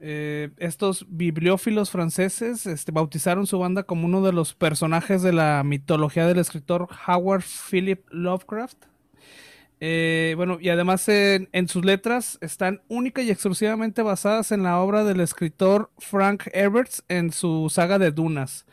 [0.06, 5.62] Eh, estos bibliófilos franceses este, bautizaron su banda como uno de los personajes de la
[5.64, 8.84] mitología del escritor Howard Philip Lovecraft.
[9.80, 14.78] Eh, bueno, y además en, en, sus letras están única y exclusivamente basadas en la
[14.78, 18.66] obra del escritor Frank Herbert en su saga de Dunas.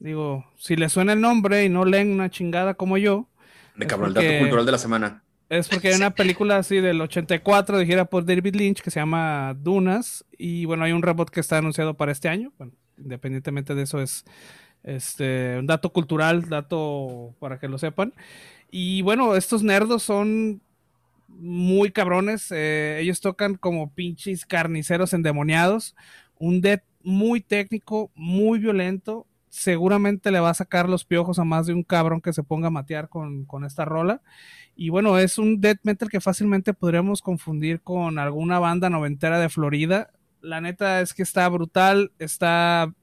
[0.00, 3.26] Digo, si le suena el nombre y no leen una chingada como yo.
[3.74, 5.22] De cabrón, el dato cultural de la semana.
[5.48, 9.56] Es porque hay una película así del 84 dirigida por David Lynch que se llama
[9.58, 10.24] Dunas.
[10.36, 12.52] Y bueno, hay un reboot que está anunciado para este año.
[12.98, 14.24] Independientemente de eso, es
[14.82, 18.12] este un dato cultural, dato para que lo sepan.
[18.70, 20.60] Y bueno, estos nerdos son
[21.28, 22.52] muy cabrones.
[22.52, 25.96] Eh, ellos tocan como pinches carniceros endemoniados.
[26.38, 31.66] Un death muy técnico, muy violento seguramente le va a sacar los piojos a más
[31.66, 34.20] de un cabrón que se ponga a matear con, esta rola.
[34.80, 39.48] Y bueno, es un death metal que fácilmente podríamos confundir con alguna banda noventera de
[39.48, 40.12] Florida.
[40.40, 42.94] la neta es que está brutal, está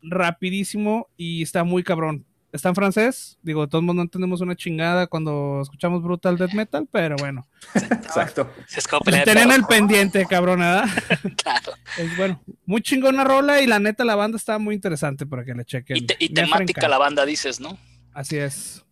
[0.00, 2.24] rapidísimo y está muy cabrón.
[2.52, 7.16] Está en francés, digo, todos no entendemos una chingada cuando escuchamos Brutal Death Metal, pero
[7.16, 7.46] bueno.
[7.74, 8.50] Exacto.
[8.66, 8.80] Se
[9.22, 10.88] Tienen el pendiente, cabrón, ¿verdad?
[11.36, 11.72] claro.
[11.98, 15.52] Es bueno, muy chingona rola y la neta la banda está muy interesante para que
[15.52, 15.98] le chequen.
[16.18, 17.78] Y, temática la banda, dices, ¿no?
[18.14, 18.86] Así es.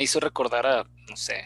[0.00, 1.44] Me hizo recordar a, no sé,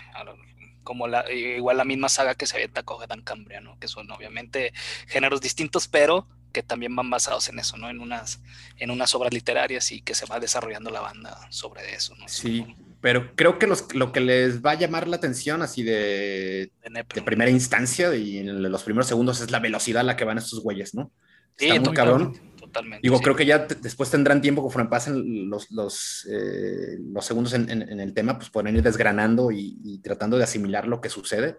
[0.85, 3.77] como la, igual la misma saga que se había tocado Dan Cambria, ¿no?
[3.81, 4.73] Que son obviamente
[5.09, 7.91] géneros distintos, pero que también van basados en eso, ¿no?
[7.91, 8.41] En unas,
[8.77, 12.29] en unas obras literarias y que se va desarrollando la banda sobre eso, ¿no?
[12.29, 12.65] Sí,
[13.01, 17.23] pero creo que los, lo que les va a llamar la atención así de, de,
[17.23, 20.63] primera instancia y en los primeros segundos es la velocidad a la que van estos
[20.63, 21.11] güeyes, ¿no?
[21.57, 22.54] Sí, Está muy cabrón.
[22.75, 23.03] Totalmente.
[23.03, 27.71] Digo, creo que ya después tendrán tiempo conforme pasen los, los, eh, los segundos en,
[27.71, 31.57] en, el tema, pues pueden ir desgranando y, y tratando de asimilar lo que sucede.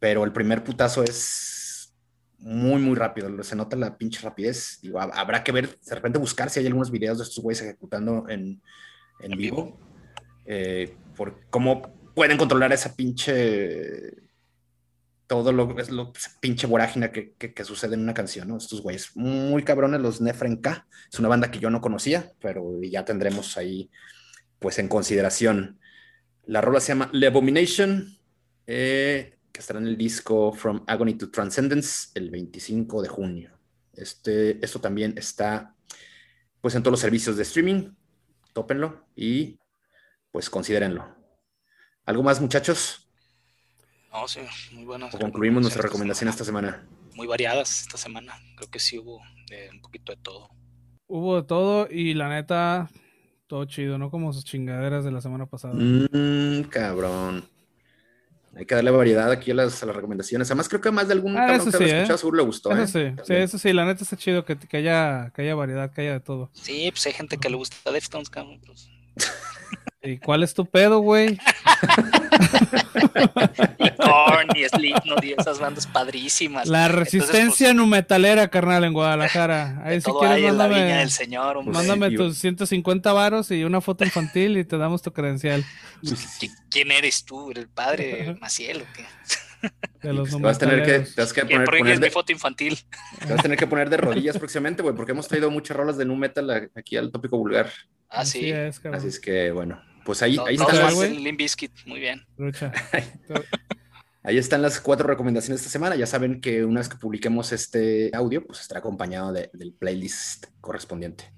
[0.00, 1.94] Pero el primer putazo es
[2.40, 3.42] muy, muy rápido.
[3.42, 4.80] Se nota la pinche rapidez.
[5.12, 8.60] habrá que ver, de repente buscar si hay algunos videos de estos güeyes ejecutando en,
[9.20, 9.78] en vivo.
[10.46, 11.82] Eh, por cómo
[12.14, 14.29] pueden controlar esa pinche.
[15.30, 18.50] Todo lo, es lo pinche vorágine que, que, sucede en una canción.
[18.56, 20.88] Estos güeyes muy cabrones, los Nefren K.
[21.08, 23.92] Es una banda que yo no conocía, pero ya tendremos ahí,
[24.58, 25.78] pues, en consideración.
[26.46, 28.18] La rola se llama The Abomination.
[28.66, 33.56] Eh, que estará en el disco From Agony to Transcendence el 25 de junio.
[33.92, 35.76] Este, esto también está
[36.60, 37.94] pues en todos los servicios de streaming.
[38.52, 39.60] Tópenlo y
[40.32, 41.06] pues considérenlo.
[42.04, 43.09] ¿Algo más, muchachos?
[44.12, 44.40] No, sí,
[44.72, 45.14] muy buenas.
[45.14, 46.84] concluimos nuestra recomendación esta semana.
[47.14, 48.34] Muy variadas esta semana.
[48.56, 49.20] Creo que sí hubo
[49.72, 50.50] un poquito de todo.
[51.06, 52.90] Hubo de todo y la neta,
[53.46, 54.10] todo chido, ¿no?
[54.10, 55.74] Como sus chingaderas de la semana pasada.
[55.74, 57.48] Mmm, cabrón.
[58.56, 60.48] Hay que darle variedad aquí a las, recomendaciones.
[60.48, 62.04] Además, creo que más de algún ah, eso sí, ¿eh?
[62.06, 62.72] seguro le gustó.
[62.72, 63.14] Eso ¿eh?
[63.16, 66.00] sí, sí, eso sí, la neta está chido que, que, haya, que haya variedad, que
[66.00, 66.50] haya de todo.
[66.52, 68.60] Sí, pues hay gente que le gusta Deftones, cabrón.
[68.66, 68.90] Pues.
[70.02, 71.38] ¿Y cuál es tu pedo, güey?
[73.78, 76.68] y Korn y Slipknot y esas bandas padrísimas.
[76.68, 79.82] La resistencia pues, numetalera, carnal, en Guadalajara.
[79.84, 84.78] Ahí si quieres, mándame, señor, mándame tus 150 varos y una foto infantil y te
[84.78, 85.64] damos tu credencial.
[86.70, 87.50] ¿Quién eres tú?
[87.50, 89.04] ¿El padre Maciel o qué?
[90.02, 92.78] De los vas a tener que, te vas que poner, poner de, mi foto infantil.
[93.18, 95.98] Te vas a tener que poner de rodillas próximamente, güey, porque hemos traído muchas rolas
[95.98, 97.70] de nu metal aquí al tópico vulgar.
[98.08, 98.50] Ah, sí.
[98.52, 100.94] Así es que, bueno, pues ahí, ahí están las...
[101.86, 102.26] muy bien.
[104.22, 105.96] ahí están las cuatro recomendaciones de esta semana.
[105.96, 111.32] Ya saben que una vez que publiquemos este audio, pues estará acompañado del playlist correspondiente.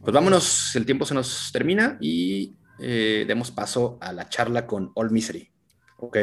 [0.00, 4.90] Pues vámonos, el tiempo se nos termina y eh, demos paso a la charla con
[4.94, 5.50] All Misery.
[5.98, 6.18] Ok.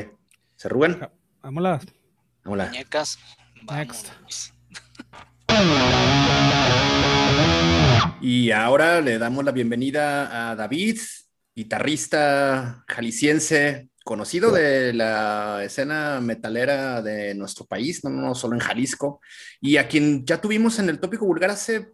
[0.56, 0.99] ¿Se Rubén?
[1.41, 1.86] Vámonos.
[2.43, 2.67] Vámonos.
[2.67, 3.17] Muñecas.
[3.71, 4.10] Next.
[8.21, 10.99] Y ahora le damos la bienvenida a David,
[11.60, 19.19] guitarrista jalisciense, conocido de la escena metalera de nuestro país, no, no solo en Jalisco,
[19.60, 21.89] y a quien ya tuvimos en el tópico vulgar hace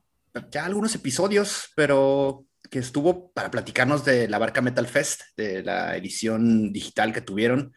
[0.52, 5.98] ya algunos episodios, pero que estuvo para platicarnos de la Barca Metal Fest, de la
[5.98, 7.74] edición digital que tuvieron.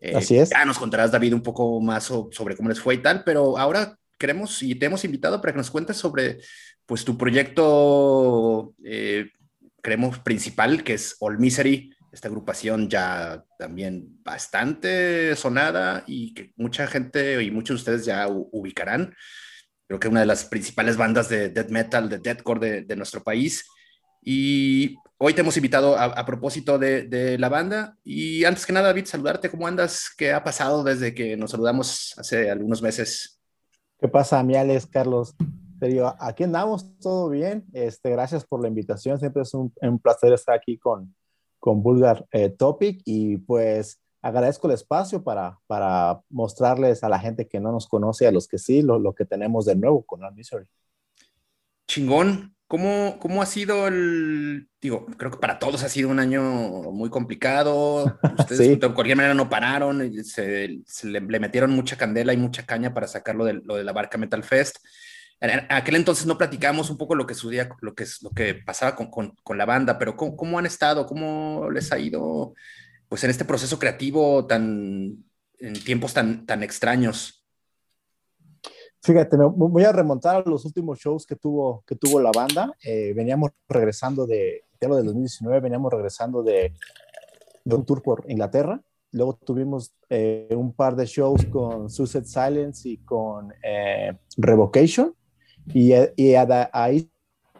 [0.00, 0.48] Eh, Así es.
[0.50, 3.98] Ya nos contarás, David, un poco más sobre cómo les fue y tal, pero ahora
[4.18, 6.38] queremos y te hemos invitado para que nos cuentes sobre
[6.86, 9.32] pues tu proyecto eh,
[9.86, 16.88] creemos, principal, que es All Misery, esta agrupación ya también bastante sonada y que mucha
[16.88, 19.14] gente y muchos de ustedes ya ubicarán.
[19.86, 23.64] Creo que una de las principales bandas de death metal, de deathcore de, nuestro país.
[24.20, 27.96] Y hoy te hemos invitado a, propósito de, de, la banda.
[28.02, 29.50] Y antes que nada, David, saludarte.
[29.50, 30.10] ¿Cómo andas?
[30.18, 33.40] ¿Qué ha pasado desde que nos saludamos hace algunos meses?
[34.00, 35.36] ¿Qué pasa, Miales, Carlos?
[35.78, 37.64] Serio, aquí andamos, todo bien.
[37.72, 39.18] Este, gracias por la invitación.
[39.18, 41.14] Siempre es un, placer estar aquí con,
[41.58, 47.46] con Vulgar eh, Topic y pues agradezco el espacio para, para mostrarles a la gente
[47.46, 50.20] que no nos conoce, a los que sí, lo, lo que tenemos de nuevo con
[50.20, 50.66] la Misery.
[51.86, 52.52] Chingón.
[52.68, 56.42] ¿Cómo, ¿Cómo ha sido el, digo, creo que para todos ha sido un año
[56.90, 62.32] muy complicado, ustedes de cualquier manera no pararon, se, se le, le, metieron mucha candela
[62.32, 64.78] y mucha caña para sacarlo de, lo de la barca Metal Fest.
[65.40, 69.10] Aquel entonces no platicamos un poco lo que sucedía, lo que, lo que pasaba con,
[69.10, 71.04] con, la banda, pero ¿cómo, ¿cómo, han estado?
[71.04, 72.54] ¿Cómo les ha ido
[73.08, 75.24] pues en este proceso creativo tan,
[75.58, 77.44] en tiempos tan, tan extraños?
[79.02, 82.74] Fíjate, me voy a remontar a los últimos shows que tuvo, que tuvo la banda.
[82.82, 86.72] Eh, veníamos regresando de, de lo del 2019, veníamos regresando de,
[87.62, 88.80] de un tour por Inglaterra.
[89.12, 95.14] Luego tuvimos eh, un par de shows con Suicide Silence y con eh, Revocation
[95.74, 97.10] Y, y ahí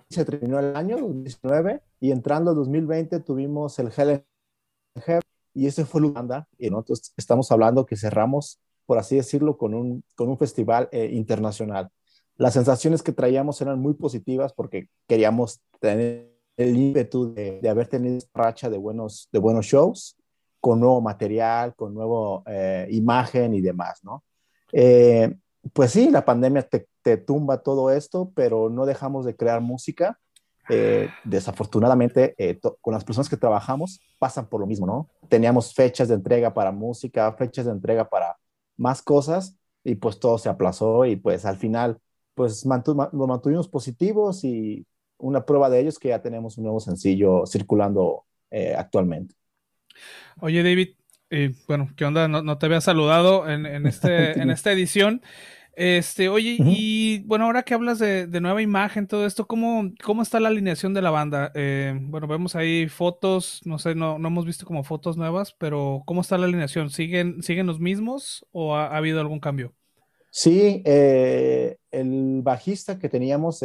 [0.09, 4.25] se terminó el año 2019 y entrando en 2020 tuvimos el Helen
[5.55, 6.49] y ese fue Uganda.
[6.59, 11.11] Y nosotros estamos hablando que cerramos, por así decirlo, con un, con un festival eh,
[11.13, 11.91] internacional.
[12.37, 17.89] Las sensaciones que traíamos eran muy positivas porque queríamos tener el ímpetu de, de haber
[17.89, 20.17] tenido racha de buenos, de buenos shows,
[20.61, 24.25] con nuevo material, con nueva eh, imagen y demás, ¿no?
[24.73, 25.35] Eh,
[25.73, 30.19] pues sí, la pandemia te, te, tumba todo esto, pero no dejamos de crear música.
[30.69, 32.35] Eh, desafortunadamente,
[32.81, 35.09] con las personas que trabajamos pasan por lo mismo, ¿no?
[35.29, 38.37] Teníamos fechas de entrega para música, fechas de entrega para
[38.77, 41.99] más cosas y pues todo se aplazó y pues al final
[42.35, 44.85] pues lo mantuvimos positivos y
[45.19, 49.35] una prueba de ello es que ya tenemos un nuevo sencillo circulando eh, actualmente.
[50.41, 50.97] Oye, David,
[51.31, 52.29] eh, bueno, ¿qué onda?
[52.29, 55.23] No, te había saludado en, este, en esta edición.
[55.77, 60.41] Este, oye, y bueno, ahora que hablas de, nueva imagen, todo esto, ¿cómo, ¿cómo está
[60.41, 61.53] la alineación de la banda?
[61.55, 66.03] Eh, bueno, vemos ahí fotos, no sé, no, no hemos visto como fotos nuevas, pero
[66.07, 66.89] ¿cómo está la alineación?
[66.89, 69.75] ¿Siguen, siguen los mismos o ha, habido algún cambio?
[70.31, 73.63] Sí, el bajista que teníamos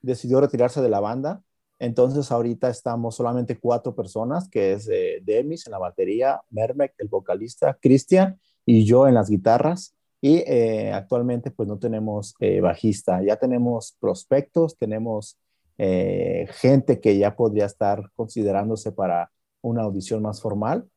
[0.00, 1.42] decidió retirarse de la banda.
[1.78, 7.08] Entonces ahorita estamos solamente cuatro personas, que es eh, Demis en la batería, Mermek, el
[7.08, 9.94] vocalista, Cristian y yo en las guitarras.
[10.24, 15.38] Y eh, actualmente pues no tenemos eh, bajista, ya tenemos prospectos, tenemos
[15.76, 20.88] gente que ya podría estar considerándose para una audición más formal,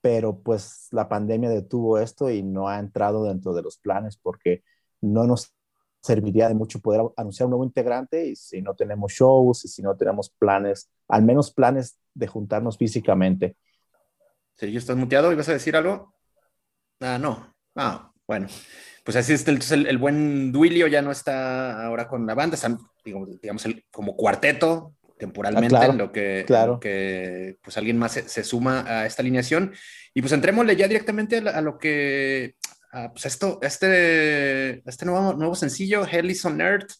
[0.00, 4.62] pero pues la pandemia detuvo esto y no ha entrado dentro de los planes porque
[5.02, 5.52] no nos
[6.00, 9.82] serviría de mucho poder anunciar un nuevo integrante y si no tenemos shows y si
[9.82, 13.56] no tenemos planes, al menos planes de juntarnos físicamente.
[14.58, 15.32] yo ¿estás muteado?
[15.32, 16.14] ¿Ibas a decir algo?
[17.00, 17.52] Ah, no.
[17.74, 18.46] Ah, bueno.
[19.04, 22.78] Pues así es, el, el, buen Duilio ya no está ahora con la banda, están,
[23.04, 26.78] digamos, el, como cuarteto temporalmente, ah, lo que, claro.
[26.78, 29.72] que pues alguien más se, suma a esta alineación.
[30.14, 32.54] Y pues entrémosle ya directamente a lo que
[32.92, 36.90] Ah, pues esto, este, este nuevo, nuevo sencillo, Hell is on Earth,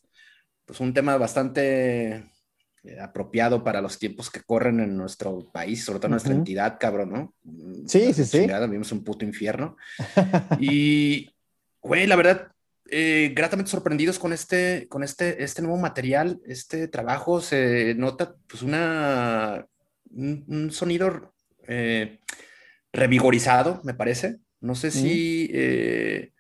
[0.65, 2.30] pues un tema bastante
[3.01, 7.11] apropiado para los tiempos que corren en nuestro país, sobre todo en nuestra entidad, cabrón,
[7.11, 7.35] ¿no?
[7.87, 8.47] Sí, sí, sí.
[8.47, 9.77] Vivimos un puto infierno.
[10.59, 11.31] y,
[11.83, 12.53] güey, la verdad,
[12.93, 18.63] eh, gratamente sorprendidos con este, con este, este nuevo material, este trabajo, se nota pues
[18.63, 19.67] una,
[20.11, 21.33] un, sonido
[21.69, 22.19] eh,
[22.93, 24.39] revigorizado, me parece.
[24.61, 26.33] No sé si eh,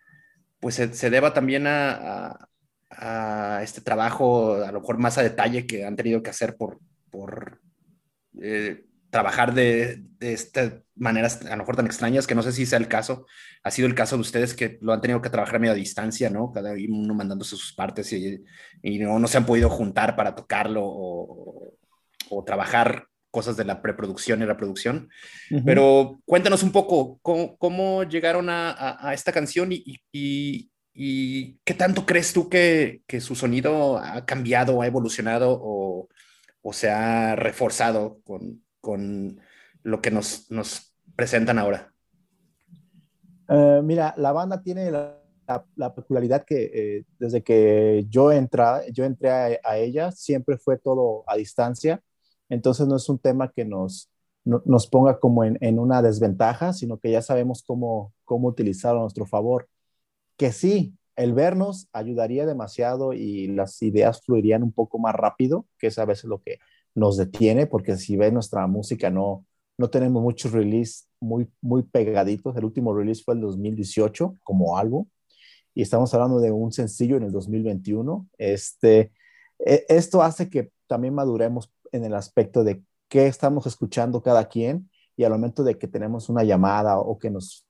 [0.58, 2.49] pues se, deba también a,
[3.62, 7.60] este trabajo, a lo mejor más a detalle que han tenido que hacer por, por
[8.42, 12.66] eh, trabajar de, de estas maneras a lo mejor tan extrañas, que no sé si
[12.66, 13.26] sea el caso.
[13.62, 16.30] Ha sido el caso de ustedes que lo han tenido que trabajar a media distancia,
[16.30, 16.52] ¿no?
[16.52, 18.42] Cada uno mandándose sus partes y,
[18.98, 21.74] no, no, se han podido juntar para tocarlo o,
[22.30, 25.08] o trabajar cosas de la preproducción y la producción.
[25.64, 30.70] Pero cuéntanos un poco cómo, llegaron a, esta canción y,
[31.64, 36.08] qué tanto crees tú que, su sonido ha cambiado, ha evolucionado o,
[36.72, 39.40] se ha reforzado con,
[39.82, 40.46] lo que nos,
[41.16, 41.92] presentan ahora.
[43.48, 45.16] Eh, mira, la banda tiene la,
[45.94, 51.36] peculiaridad que eh, desde que yo, entra, yo entré a ella, siempre fue todo a
[51.36, 52.00] distancia
[52.50, 54.10] entonces no es un tema que nos,
[54.44, 59.24] nos ponga como en, una desventaja, sino que ya sabemos cómo, cómo utilizarlo a nuestro
[59.24, 59.68] favor.
[60.40, 65.88] Que sí, el vernos ayudaría demasiado y las ideas fluirían un poco más rápido, que
[65.88, 66.60] es a veces lo que
[66.94, 69.44] nos detiene, porque si ves nuestra música no,
[69.76, 72.56] no tenemos muchos releases muy, muy pegaditos.
[72.56, 75.04] El último release fue el 2018 como álbum
[75.74, 78.26] y estamos hablando de un sencillo en el 2021.
[78.38, 79.12] Este,
[79.58, 84.88] e, esto hace que también maduremos en el aspecto de qué estamos escuchando cada quien
[85.18, 87.66] y al momento de que tenemos una llamada o que nos,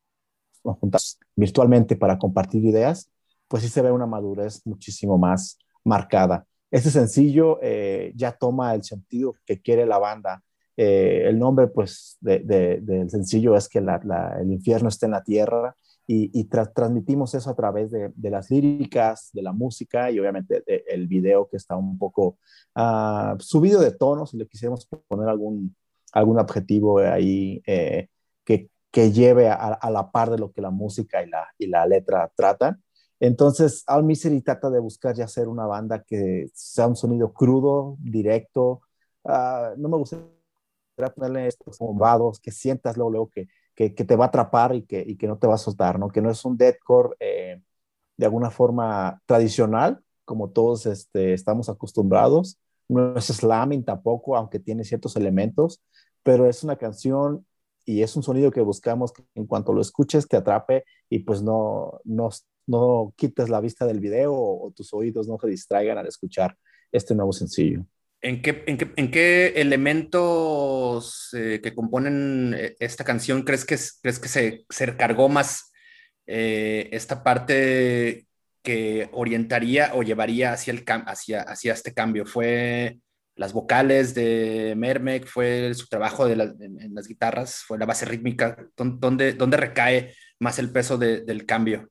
[0.62, 3.10] juntamos virtualmente para compartir ideas,
[3.48, 6.46] pues sí se ve una madurez muchísimo más marcada.
[6.70, 10.42] Este sencillo eh, ya toma el sentido que quiere la banda.
[10.76, 15.74] Eh, el nombre pues del sencillo es que el infierno está en la tierra
[16.12, 21.48] y, transmitimos eso a través de, las líricas, de la música y obviamente del video
[21.48, 22.38] que está un poco
[22.74, 25.76] uh, subido de tono, si le quisiéramos poner algún,
[26.12, 28.08] algún objetivo ahí eh,
[28.44, 31.18] que, que, lleve a, la par de lo que la música
[31.58, 32.82] y la, letra tratan.
[33.20, 37.96] Entonces, All Misery trata de buscar ya ser una banda que sea un sonido crudo,
[38.00, 38.82] directo.
[39.22, 40.26] Uh, no me gustaría
[41.14, 43.48] ponerle estos bombados, que sientas luego, que
[43.88, 46.08] que, te va a atrapar y que, y que no te va a soltar, ¿no?
[46.08, 47.62] Que no es un deathcore eh,
[48.16, 52.58] de alguna forma tradicional, como todos este, estamos acostumbrados.
[52.88, 55.80] No es slamming tampoco, aunque tiene ciertos elementos,
[56.22, 57.46] pero es una canción
[57.84, 61.42] y es un sonido que buscamos que en cuanto lo escuches te atrape y pues
[61.42, 62.30] no, no,
[62.66, 66.56] no quites la vista del video o, tus oídos no se distraigan al escuchar
[66.92, 67.84] este nuevo sencillo.
[68.22, 74.28] ¿En qué, en qué, elementos eh, que componen eh, esta canción crees que, crees que
[74.28, 75.72] se, se cargó más
[76.26, 78.26] eh, esta parte
[78.62, 82.26] que orientaría o llevaría hacia, el, hacia, hacia este cambio?
[82.26, 82.98] ¿Fue
[83.40, 85.26] las vocales de Mermek?
[85.26, 87.64] ¿Fue su trabajo de en, las guitarras?
[87.66, 88.68] ¿Fue la base rítmica?
[88.76, 91.88] ¿Dónde, recae más el peso del cambio?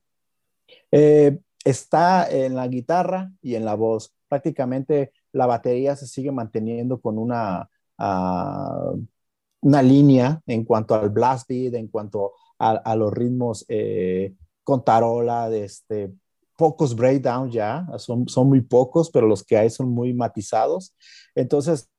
[1.66, 4.14] está en la guitarra y en la voz.
[4.28, 8.94] Prácticamente la batería se sigue manteniendo con una, ah,
[9.62, 15.50] una línea en cuanto al blast beat, en cuanto a, los ritmos eh, con tarola,
[15.50, 16.12] de este,
[16.60, 20.94] pocos breakdowns ya, son, son muy pocos, pero los que hay son muy matizados.
[21.34, 21.90] Entonces,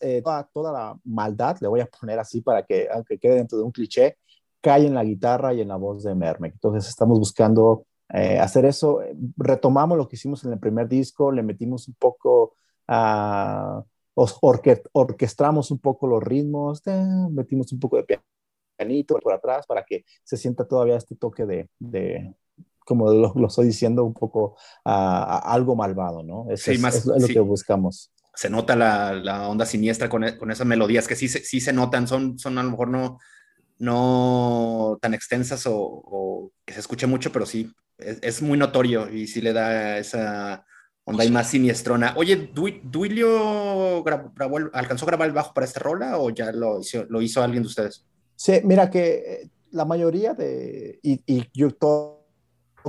[0.00, 0.22] eh,
[0.54, 3.70] toda, la maldad, le voy a poner así para que, aunque quede dentro de un
[3.70, 4.16] cliché,
[4.62, 6.54] cae en la guitarra y en la voz de Mermek.
[6.54, 7.84] Entonces, estamos buscando
[8.14, 9.00] eh, hacer eso.
[9.36, 12.54] Retomamos lo que hicimos en el primer disco, le metimos un poco
[12.88, 13.84] uh,
[14.92, 16.82] orquestamos un poco los ritmos,
[17.30, 18.20] metimos un poco de
[18.78, 22.34] pianito por atrás para que se sienta todavía este toque de, de
[22.88, 26.46] como lo, lo, estoy diciendo, un poco algo malvado, ¿no?
[26.56, 28.10] sí, es, más, lo que buscamos.
[28.34, 32.08] Se nota la, la onda siniestra con, con, esas melodías que sí, sí se notan,
[32.08, 33.18] son, son a lo mejor no,
[33.78, 39.12] no tan extensas o, o que se escuche mucho, pero sí, es, es, muy notorio
[39.12, 40.64] y sí le da esa
[41.04, 42.12] Onda hay más siniestrona.
[42.16, 44.04] Oye, ¿Duilio
[44.74, 47.62] alcanzó a grabar el bajo para esta rola o ya lo hizo, lo hizo alguien
[47.62, 48.04] de ustedes?
[48.36, 52.17] Sí, mira que eh, la mayoría de, y, y yo todo,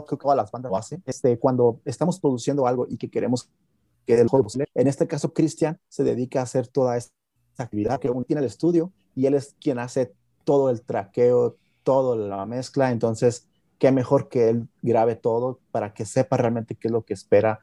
[0.06, 3.50] todas las bandas lo hacen, este, cuando estamos produciendo algo y que queremos
[4.06, 7.14] que el juego posible, en este caso Cristian se dedica a hacer toda esta
[7.58, 12.16] actividad, que uno tiene el estudio y él es quien hace todo el traqueo, toda
[12.16, 13.47] la mezcla, entonces
[13.78, 17.60] qué mejor que él grabe todo para que sepa realmente qué es lo que espera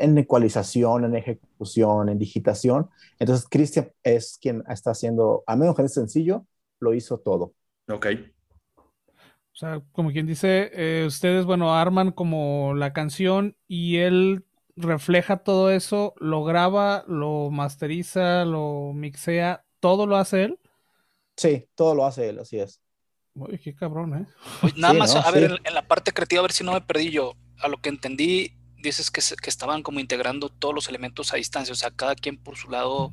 [0.00, 2.88] en ecualización, en ejecución, en digitación.
[3.18, 6.46] Entonces, Cristian es quien está haciendo, a menos que es sencillo,
[6.80, 7.52] lo hizo todo.
[7.88, 8.06] Ok.
[9.52, 14.44] O sea, como quien dice, eh, ustedes, bueno, arman como la canción y él
[14.76, 20.58] refleja todo eso, lo graba, lo masteriza, lo mixea, todo lo hace él.
[21.36, 22.80] Sí, todo lo hace él, así es.
[23.34, 24.70] Uy, qué cabrón, ¿eh?
[24.76, 27.34] nada más, a ver, en, la parte creativa, a ver si no me perdí yo.
[27.58, 31.72] A lo que entendí, dices que, que, estaban como integrando todos los elementos a distancia,
[31.72, 33.12] o sea, cada quien por su lado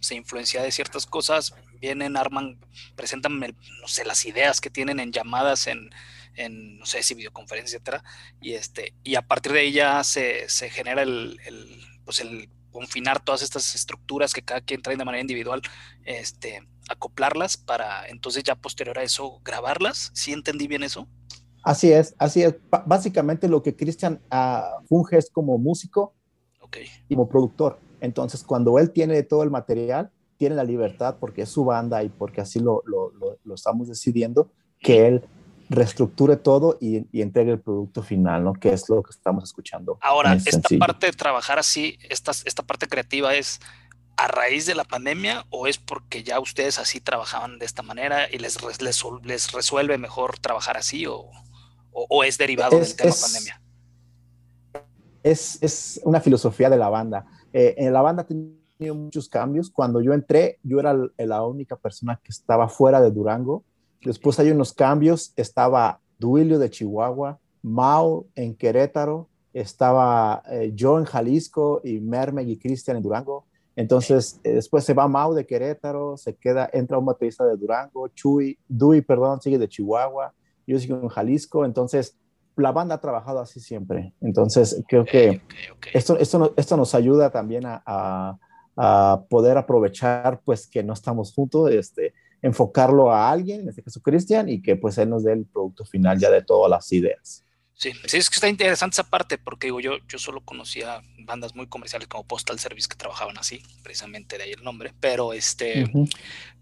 [0.00, 2.58] se influencia de ciertas cosas, vienen, arman,
[2.96, 5.90] presentan, no sé, las ideas que tienen en llamadas, en,
[6.34, 8.04] en no sé si videoconferencia, etcétera,
[8.40, 12.48] y este, y a partir de ahí ya se, se genera el, el, pues el
[12.70, 15.60] confinar todas estas estructuras que cada quien trae de manera individual,
[16.04, 20.10] este, acoplarlas para entonces ya posterior a eso grabarlas.
[20.14, 21.08] ¿Sí entendí bien eso?
[21.62, 22.54] Así es, así es.
[22.86, 26.14] básicamente lo que Cristian uh, funge es como músico
[27.08, 27.80] y como productor.
[28.00, 32.08] Entonces, cuando él tiene todo el material, tiene la libertad, porque es su banda y
[32.08, 33.12] porque así lo, lo,
[33.44, 35.24] lo, estamos decidiendo, que él
[35.68, 38.54] reestructure todo y, y, entregue el producto final, ¿no?
[38.54, 39.98] Que es lo que estamos escuchando.
[40.00, 43.60] Ahora, esta parte de trabajar así, esta, esta parte creativa es
[44.16, 48.30] a raíz de la pandemia o es porque ya ustedes así trabajaban de esta manera
[48.30, 51.30] y les, les, les resuelve mejor trabajar así o
[51.92, 53.60] o, es derivado del tema pandemia?
[55.22, 57.26] Es, es, una filosofía de la banda.
[57.52, 59.70] Eh, en la banda ha tenido muchos cambios.
[59.70, 63.64] Cuando yo entré, yo era la única persona que estaba fuera de Durango.
[64.02, 65.32] Después hay unos cambios.
[65.36, 72.58] Estaba Duilio de Chihuahua, Mao en Querétaro, estaba eh, yo en Jalisco y Mermeg y
[72.58, 73.46] Cristian en Durango.
[73.74, 78.08] Entonces, eh, después se va Mao de Querétaro, se queda, entra un baterista de Durango,
[78.08, 80.34] Chuy, Dui, perdón, sigue de Chihuahua,
[80.66, 82.16] yo sigo en Jalisco, entonces
[82.60, 84.12] la banda ha trabajado así siempre.
[84.20, 85.40] Entonces creo que
[85.92, 87.82] Esto, esto, esto nos ayuda también a,
[88.76, 94.00] a, poder aprovechar pues que no estamos juntos, este, enfocarlo a alguien, en este caso
[94.00, 97.44] Cristian, y que pues él nos dé el producto final ya de todas las ideas.
[97.74, 101.54] Sí, sí, es que está interesante esa parte, porque digo, yo, yo solo conocía bandas
[101.54, 105.90] muy comerciales como Postal Service que trabajaban así, precisamente de ahí el nombre, pero este,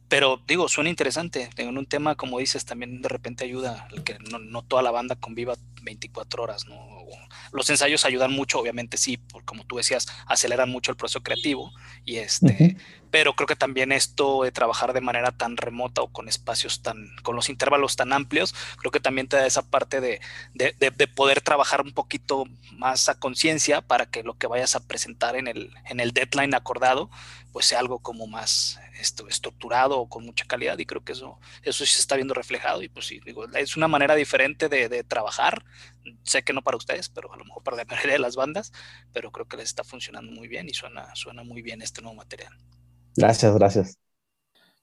[0.09, 1.51] pero digo, suena interesante.
[1.57, 5.57] En un tema, como dices, también de repente ayuda que no, toda la banda conviva
[5.83, 6.98] 24 horas, ¿no?
[7.53, 11.73] Los ensayos ayudan mucho, obviamente sí, porque como tú decías, aceleran mucho el proceso creativo,
[12.05, 12.77] y este,
[13.11, 17.11] pero creo que también esto de trabajar de manera tan remota o con espacios tan,
[17.23, 20.21] con los intervalos tan amplios, creo que también te da esa parte de,
[20.55, 24.87] de, de, poder trabajar un poquito más a conciencia para que lo que vayas a
[24.87, 27.11] presentar en el, en el deadline acordado,
[27.53, 31.39] pues sea algo como más esto, estructurado o con mucha calidad y creo que eso,
[31.63, 34.89] eso sí se está viendo reflejado y pues sí, digo, es una manera diferente de,
[34.89, 35.65] de trabajar,
[36.23, 38.73] sé que no para ustedes, pero a lo mejor para la mayoría de las bandas,
[39.13, 42.17] pero creo que les está funcionando muy bien y suena, suena muy bien este nuevo
[42.17, 42.53] material.
[43.17, 43.99] Gracias, gracias.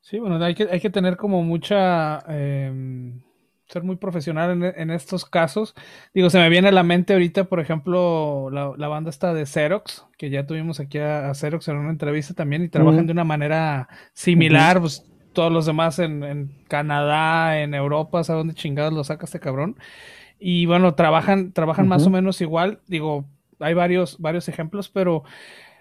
[0.01, 2.23] Sí, bueno, hay que, hay que tener como mucha...
[2.29, 3.13] Eh,
[3.67, 5.73] ser muy profesional en, en, estos casos.
[6.13, 9.45] Digo, se me viene a la mente ahorita, por ejemplo, la, la banda está de
[9.45, 13.03] Xerox, que ya tuvimos aquí a, a Xerox en una entrevista también y trabajan uh
[13.03, 13.07] -huh.
[13.07, 14.81] de una manera similar, uh -huh.
[14.81, 19.39] pues todos los demás en, en, Canadá, en Europa, ¿sabes dónde chingados lo saca este
[19.39, 19.77] cabrón?
[20.39, 21.91] Y bueno, trabajan, trabajan uh -huh.
[21.91, 23.25] más o menos igual, digo,
[23.59, 25.23] hay varios, varios ejemplos, pero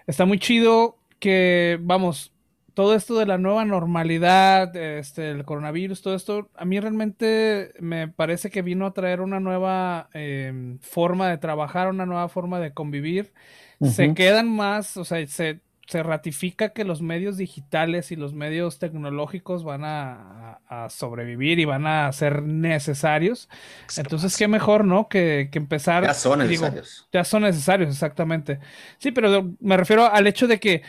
[0.07, 2.31] está muy chido que, vamos,
[2.73, 8.09] todo esto de la nueva normalidad, este, el coronavirus, todo esto, a mí realmente me
[8.09, 12.73] parece que vino a traer una nueva eh, forma de trabajar, una nueva forma de
[12.73, 13.33] convivir.
[13.79, 13.91] Uh -huh.
[13.91, 18.79] Se quedan más, o sea, se, se, ratifica que los medios digitales y los medios
[18.79, 20.59] tecnológicos van a,
[20.89, 23.49] sobrevivir y van a ser necesarios.
[23.97, 25.07] Entonces, qué mejor, ¿no?
[25.07, 26.03] Que, que empezar.
[26.03, 26.95] Ya son necesarios.
[26.95, 28.59] Digo, ya son necesarios, exactamente.
[28.97, 30.83] Sí, pero me refiero al hecho de que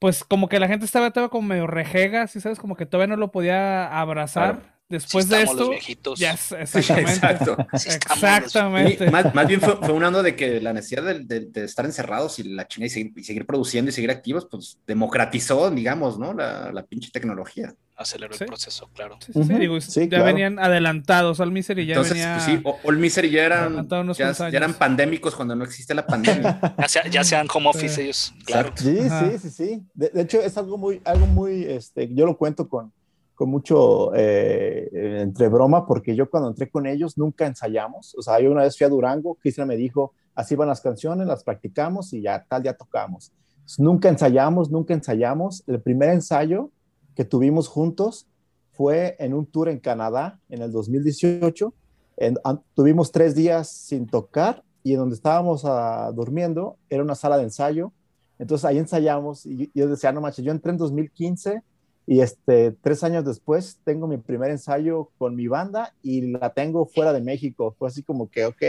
[0.00, 2.58] pues como que la gente estaba, estaba como medio rejega, ¿sí sabes?
[2.58, 4.56] Como que todavía no lo podía abrazar.
[4.56, 4.79] Claro.
[4.90, 6.20] Después sí de esto, viejitos.
[6.20, 7.12] exactamente.
[7.12, 7.56] Exacto.
[7.72, 9.04] exactamente.
[9.04, 11.64] Sí, más, más, bien fue, fue, un año de que la necesidad de, de, de,
[11.64, 15.70] estar encerrados y la China y seguir, y seguir, produciendo y seguir activos, pues democratizó,
[15.70, 16.34] digamos, ¿no?
[16.34, 17.72] La, la pinche tecnología.
[17.96, 18.42] Aceleró ¿Sí?
[18.42, 19.16] el proceso, claro.
[19.20, 19.58] Sí, sí, uh -huh.
[19.60, 20.24] digo, ya claro.
[20.24, 22.34] venían adelantados al Misery, ya Entonces, venía...
[22.34, 26.58] pues sí, All Misery ya eran, ya, ya, eran pandémicos cuando no existe la pandemia.
[26.78, 28.72] ya, sea, ya, sean home office ellos, claro.
[28.74, 29.82] Sí, sí, sí, sí.
[29.94, 32.92] De, de, hecho, es algo muy, algo muy, este, yo lo cuento con,
[33.40, 34.90] con mucho eh,
[35.22, 38.14] entre broma, porque yo cuando entré con ellos nunca ensayamos.
[38.18, 41.26] O sea, yo una vez fui a Durango, Cristian me dijo, así van las canciones,
[41.26, 43.32] las practicamos y ya tal día tocamos.
[43.78, 45.64] Nunca ensayamos, nunca ensayamos.
[45.66, 46.70] El primer ensayo
[47.14, 48.26] que tuvimos juntos
[48.72, 51.72] fue en un tour en Canadá en el 2018.
[52.18, 52.36] En,
[52.74, 57.44] tuvimos tres días sin tocar y en donde estábamos uh, durmiendo era una sala de
[57.44, 57.90] ensayo.
[58.38, 61.62] Entonces ahí ensayamos y yo decía, no manches, yo entré en 2015
[62.10, 66.84] y este, tres años después tengo mi primer ensayo con mi banda y la tengo
[66.84, 67.76] fuera de México.
[67.78, 68.62] Fue así como que, ok,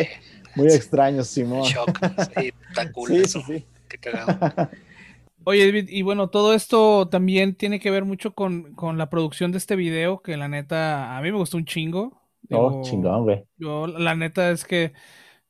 [0.55, 1.63] muy extraño, Simón.
[1.63, 1.89] Shock.
[2.37, 3.41] Sí, está cool sí, eso.
[3.47, 3.65] Sí, sí.
[3.89, 4.37] Qué cagado.
[5.43, 9.51] Oye, David, y bueno, todo esto también tiene que ver mucho con, con, la producción
[9.51, 12.21] de este video, que la neta, a mí me gustó un chingo.
[12.43, 13.43] Digo, oh, chingón, güey.
[13.57, 14.93] Yo, la neta es que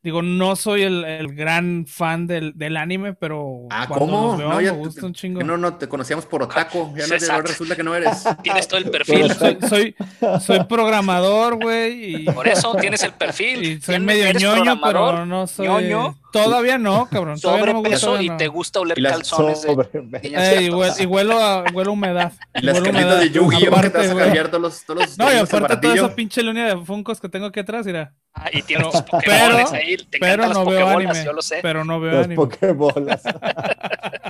[0.04, 4.36] Digo, no soy el, el gran fan del, del, anime, pero ah, ¿cómo?
[4.36, 5.44] Veo, no, ya me gusta un chingo.
[5.44, 8.24] No, no, te conocíamos por otaku, ya no, resulta que no eres.
[8.44, 9.32] Tienes todo el perfil.
[9.32, 9.96] soy, soy,
[10.40, 12.26] soy, programador, güey.
[12.26, 13.64] Por eso tienes el perfil.
[13.64, 15.68] Y soy medio ñoño, pero no soy...
[15.68, 16.18] ¿Ñoño?
[16.32, 17.38] Todavía no, cabrón.
[17.38, 19.62] Sobrepeso no y te gusta oler y calzones.
[19.62, 20.20] De...
[20.24, 22.32] Ey, y, huelo, y, huelo a, huelo a humedad.
[22.62, 23.82] Y las camisetas de Yu-Gi-Oh!
[23.82, 26.44] que te vas a cambiar todos los, todos los No, y aparte toda esa pinche
[26.44, 28.14] línea de Funkos que tengo aquí atrás, mira.
[28.34, 29.98] Ah, y tienes tus Pokémones pero, ahí.
[29.98, 31.26] Te pero no veo anime.
[31.26, 31.60] Yo lo sé.
[31.62, 32.36] Pero no veo Los anime.
[32.36, 33.22] Pokébolas.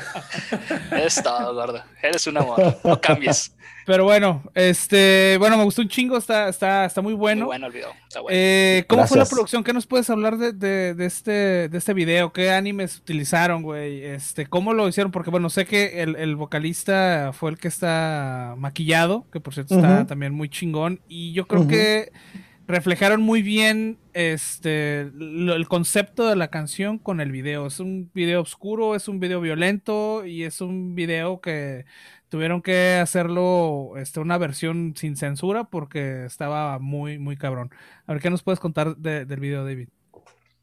[1.06, 1.84] es todo, gordo.
[2.02, 2.78] Eres un amor.
[2.84, 3.54] No cambies.
[3.84, 7.46] Pero bueno, este, bueno, me gustó un chingo, está, está, está muy bueno.
[7.46, 8.38] Muy bueno el video, está bueno.
[8.40, 9.10] Eh, ¿Cómo Gracias.
[9.10, 9.64] fue la producción?
[9.64, 12.32] ¿Qué nos puedes hablar de, de, de, este, de este video?
[12.32, 14.04] ¿Qué animes utilizaron, güey?
[14.06, 15.12] Este, ¿Cómo lo hicieron?
[15.12, 19.74] Porque bueno, sé que el, el vocalista fue el que está maquillado, que por cierto
[19.74, 19.92] uh -huh.
[19.92, 21.70] está también muy chingón, y yo creo uh -huh.
[21.70, 22.12] que
[22.72, 27.68] reflejaron muy bien este el concepto de la canción con el video.
[27.68, 31.86] Es un video oscuro, es un video violento y es un video que
[32.30, 37.72] tuvieron que hacerlo este, una versión sin censura porque estaba muy, muy cabrón.
[38.08, 39.90] A ver, ¿qué nos puedes contar de, del video, David?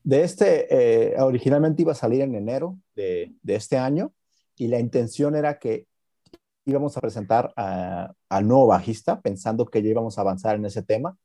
[0.02, 4.14] De este, eh, originalmente iba a salir en enero de, de, este año
[4.56, 5.86] y la intención era que
[6.64, 11.18] íbamos a presentar al nuevo bajista pensando que ya íbamos a avanzar en ese tema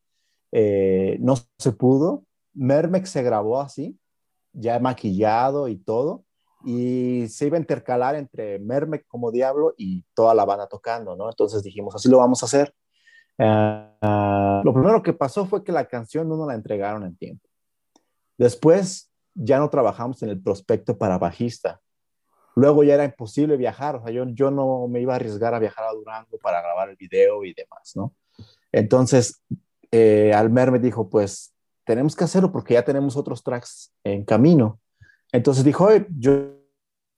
[0.55, 2.23] eh, no se pudo.
[2.53, 3.97] Mermex se grabó así,
[4.53, 6.25] ya maquillado y todo,
[6.63, 11.27] y se iba a intercalar entre Mermex como Diablo y toda la banda tocando, ¿no?
[11.27, 12.73] Entonces dijimos, así lo vamos a hacer.
[13.39, 17.49] Uh, lo primero que pasó fue que la canción no nos la entregaron en tiempo.
[18.37, 21.81] Después ya no trabajamos en el prospecto para bajista.
[22.55, 25.59] Luego ya era imposible viajar, o sea, yo, yo no me iba a arriesgar a
[25.59, 28.13] viajar a Durango para grabar el video y demás, ¿no?
[28.71, 29.41] Entonces,
[29.93, 31.53] eh, Almer me dijo, pues
[31.85, 34.79] tenemos que hacerlo porque ya tenemos otros tracks en camino.
[35.31, 35.87] Entonces dijo,
[36.17, 36.55] yo,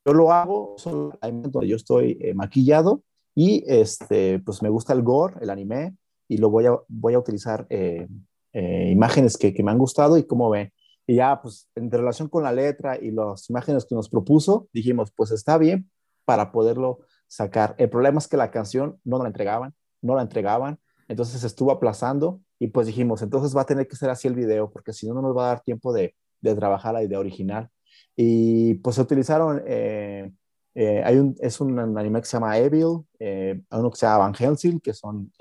[0.05, 0.75] yo lo hago,
[1.21, 3.01] donde yo estoy eh, maquillado
[3.33, 5.95] y este, pues me gusta el gore, el anime,
[6.27, 8.07] y lo voy a, voy a utilizar eh,
[8.51, 10.73] eh, imágenes que, que, me han gustado y cómo ven.
[11.07, 15.13] Y ya, pues en relación con la letra y las imágenes que nos propuso, dijimos,
[15.15, 15.89] pues está bien
[16.25, 17.75] para poderlo sacar.
[17.77, 22.41] El problema es que la canción no la entregaban, no la entregaban, entonces estuvo aplazando
[22.59, 25.13] y pues dijimos, entonces va a tener que ser así el video, porque si no,
[25.13, 27.69] no nos va a dar tiempo de, de trabajar la idea original.
[28.15, 30.31] Y pues se utilizaron, eh,
[30.73, 34.19] eh, hay un, es un anime que se llama Evil, eh, uno que se llama
[34.19, 35.31] Van Helsing, que son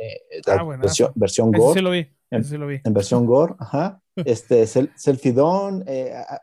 [0.47, 1.79] ah, versión, versión gore.
[1.79, 2.07] Sí lo vi.
[2.31, 2.81] En, sí lo vi.
[2.83, 4.01] en versión gore, ajá.
[4.17, 5.85] Este, Selfidón,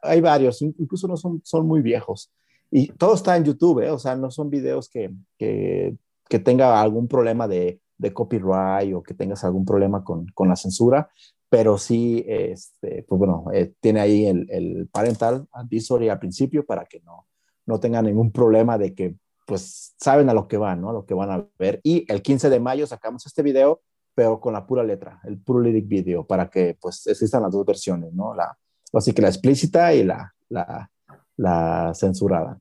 [0.02, 2.30] hay varios, incluso no son, son muy viejos.
[2.70, 5.96] Y todo está en YouTube, o sea, no son videos que, que,
[6.28, 10.56] que tenga algún problema de, de copyright o que tengas algún problema con, con la
[10.56, 11.10] censura,
[11.50, 16.86] pero sí, este, pues bueno, eh, tiene ahí el, el, parental advisory al principio para
[16.86, 17.28] que no,
[17.66, 20.90] no tengan ningún problema de que pues saben a lo que van, ¿no?
[20.90, 21.82] A lo que van a ver.
[21.84, 23.82] Y el 15 de mayo sacamos este video,
[24.16, 27.66] pero con la pura letra, el puro lyric video, para que pues existan las dos
[27.66, 28.34] versiones, ¿no?
[28.34, 28.58] La,
[28.94, 30.90] así que la explícita y la, la,
[31.36, 32.60] la censurada.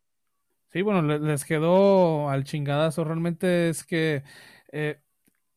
[0.72, 3.04] Sí, bueno, les quedó al chingadazo.
[3.04, 4.22] Realmente es que
[4.72, 5.00] eh,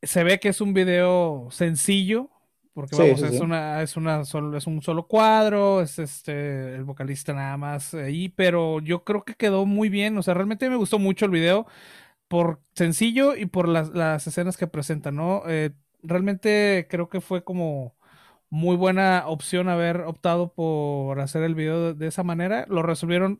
[0.03, 2.29] se ve que es un video sencillo,
[2.73, 7.33] porque vamos, es una, es una solo, es un solo cuadro, es este el vocalista
[7.33, 10.99] nada más ahí, pero yo creo que quedó muy bien, o sea, realmente me gustó
[10.99, 11.67] mucho el video
[12.27, 15.43] por sencillo y por las, las escenas que presenta, ¿no?
[15.47, 17.95] Eh, realmente creo que fue como
[18.49, 23.39] muy buena opción haber optado por hacer el video de esa manera, lo resolvieron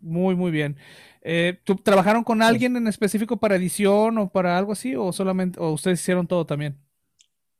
[0.00, 0.76] muy, muy bien.
[1.22, 4.94] Eh, ¿tú, ¿Trabajaron con alguien en específico para edición o para algo así?
[4.94, 6.78] ¿O solamente, o ustedes hicieron todo también?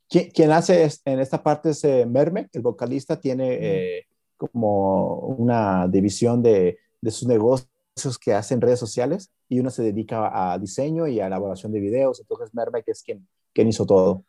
[0.08, 4.06] Quien, hace en esta parte es eh, Merme, el vocalista, tiene eh,
[4.36, 9.82] como una división de, de, sus negocios que hace en redes sociales y uno se
[9.82, 12.20] dedica a diseño y a elaboración de videos.
[12.20, 14.24] Entonces Merme es quien, quien hizo todo.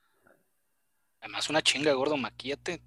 [1.19, 2.81] Además, una chinga, gordo, maquillate.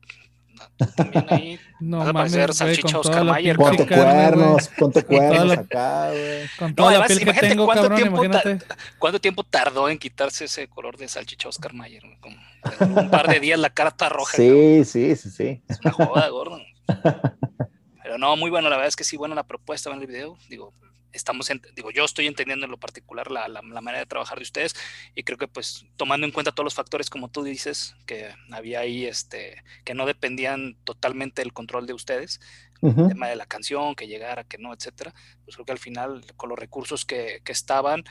[0.97, 1.61] También ahí.
[1.81, 2.35] No mames,
[2.83, 3.57] con Oscar Mayer.
[3.57, 6.49] Ponte cuernos, ponte cuernos acá, güey.
[6.59, 8.67] Con toda la piel que tengo, cabrón, tiempo imagínate.
[8.99, 12.03] ¿Cuánto tiempo tardó en quitarse ese color de salchicha Oscar Mayer?
[12.21, 12.37] Como
[12.81, 14.37] un par de días la cara está roja.
[14.37, 15.63] Sí, sí, sí, sí.
[15.69, 16.59] Es una joda, gordo.
[18.03, 20.37] Pero no, muy bueno, la verdad es que sí, buena la propuesta en el video.
[20.49, 20.73] Digo,
[21.19, 24.75] estamos, digo, yo estoy entendiendo en lo particular la, la, manera de trabajar de ustedes
[25.15, 28.81] y creo que pues tomando en cuenta todos los factores como tú dices, que había
[28.81, 32.41] ahí, este, que no dependían totalmente del control de ustedes,
[32.81, 35.13] el tema de la canción, que llegara, que no, etcétera,
[35.45, 38.05] pues creo que al final con los recursos que, que estaban,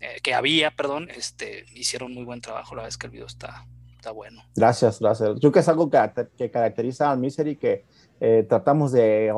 [0.00, 3.66] eh, que había, perdón, este, hicieron muy buen trabajo, la es que el video está,
[3.96, 4.42] está bueno.
[4.56, 5.28] Gracias, gracias.
[5.34, 5.98] Yo creo que es algo que,
[6.38, 7.84] que caracteriza al Misery, que
[8.20, 9.32] eh, tratamos de,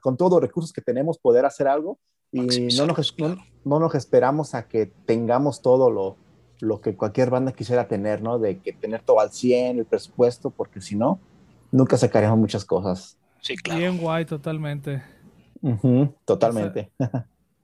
[0.00, 1.98] con todos los recursos que tenemos, poder hacer algo
[2.34, 3.14] y no nos,
[3.64, 6.16] no, nos, esperamos a que tengamos todo lo,
[6.60, 8.38] lo que cualquier banda quisiera tener, ¿no?
[8.40, 11.20] De que tener todo al 100, el presupuesto, porque si no,
[11.70, 13.16] nunca sacaríamos muchas cosas.
[13.40, 13.78] Sí, claro.
[13.78, 15.02] Bien guay, totalmente.
[16.24, 16.90] totalmente.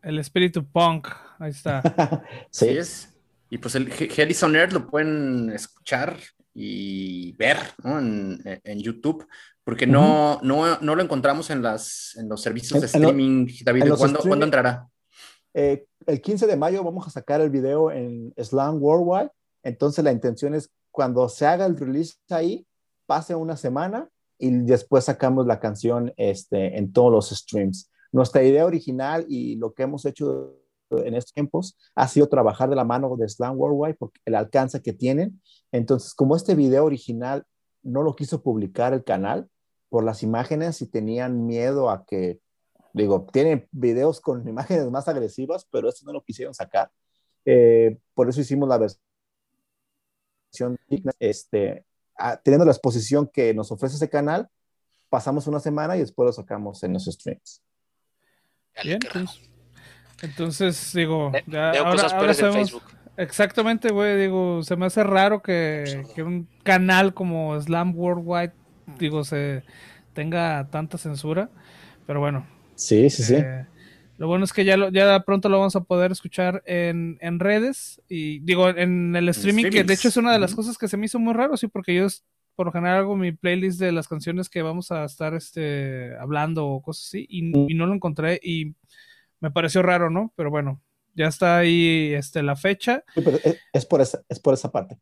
[0.03, 1.09] el espíritu punk,
[1.39, 1.83] ahí está.
[2.51, 2.69] sí.
[2.69, 3.13] es.
[3.51, 6.17] Y pues el Harrison Earth lo pueden escuchar
[6.55, 7.99] y ver ¿no?
[7.99, 9.27] en, en, YouTube
[9.65, 13.85] porque no, no, no, lo encontramos en, las, en los servicios de streaming, David.
[13.97, 14.89] ¿Cuándo, entrará?
[15.55, 19.31] Eh, el 15 de mayo vamos a sacar el video en Slam Worldwide.
[19.63, 22.67] Entonces la intención es cuando se haga el release ahí,
[23.07, 27.91] pase una semana y después sacamos la canción este, en todos los streams.
[28.11, 30.57] Nuestra idea original y lo que hemos hecho
[30.91, 34.83] en estos tiempos ha sido trabajar de la mano de Slam Worldwide porque el alcance
[34.83, 35.41] que tienen.
[35.73, 37.45] Entonces, como este video original
[37.83, 39.49] no lo quiso publicar el canal,
[39.91, 42.41] por las imágenes y tenían miedo a que,
[42.95, 46.91] digo, tienen videos con imágenes más agresivas, pero esto no lo quisieron sacar.
[47.45, 49.03] Eh, por eso hicimos la versión
[51.19, 51.85] este,
[52.43, 54.49] teniendo la exposición que nos ofrece ese canal,
[55.09, 57.63] pasamos una semana y después lo sacamos en los streams.
[58.83, 59.41] Bien, pues,
[60.23, 62.81] entonces digo, ya, ahora, ahora sabemos,
[63.17, 68.53] exactamente, güey, digo, se me hace raro que, que un canal como Slam Worldwide
[68.99, 69.63] digo, se
[70.13, 71.51] tenga tanta censura.
[72.07, 72.47] Pero bueno.
[72.75, 73.35] Sí, sí, sí.
[73.37, 73.67] Eh,
[74.19, 77.39] lo bueno es que ya, lo, ya pronto lo vamos a poder escuchar en, en
[77.39, 80.89] redes y digo en el streaming, que de hecho es una de las cosas que
[80.89, 82.07] se me hizo muy raro, sí, porque yo
[82.55, 86.67] por lo general hago mi playlist de las canciones que vamos a estar este, hablando
[86.67, 88.75] o cosas así y, y no lo encontré y
[89.41, 90.33] me pareció raro, ¿no?
[90.37, 90.83] Pero bueno,
[91.15, 93.05] ya está ahí este, la fecha.
[93.73, 94.99] es, por esa, es por esa parte.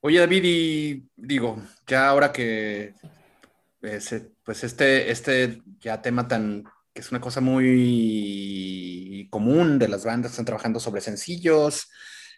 [0.00, 2.94] Oye, David, y digo, ya ahora que
[3.80, 10.30] pues este, este ya tema tan, que es una cosa muy común de las bandas
[10.30, 11.88] que están trabajando sobre sencillos,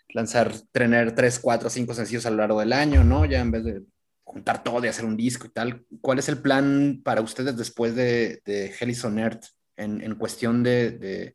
[0.08, 3.24] lanzar, tener tres, cuatro, cinco sencillos a lo largo del año, ¿no?
[3.24, 3.82] Ya en vez de
[4.24, 5.86] juntar todo y hacer un disco y tal.
[6.00, 9.44] ¿Cuál es el plan para ustedes después de, de Hellison Earth
[9.76, 11.34] en, en, cuestión de, de,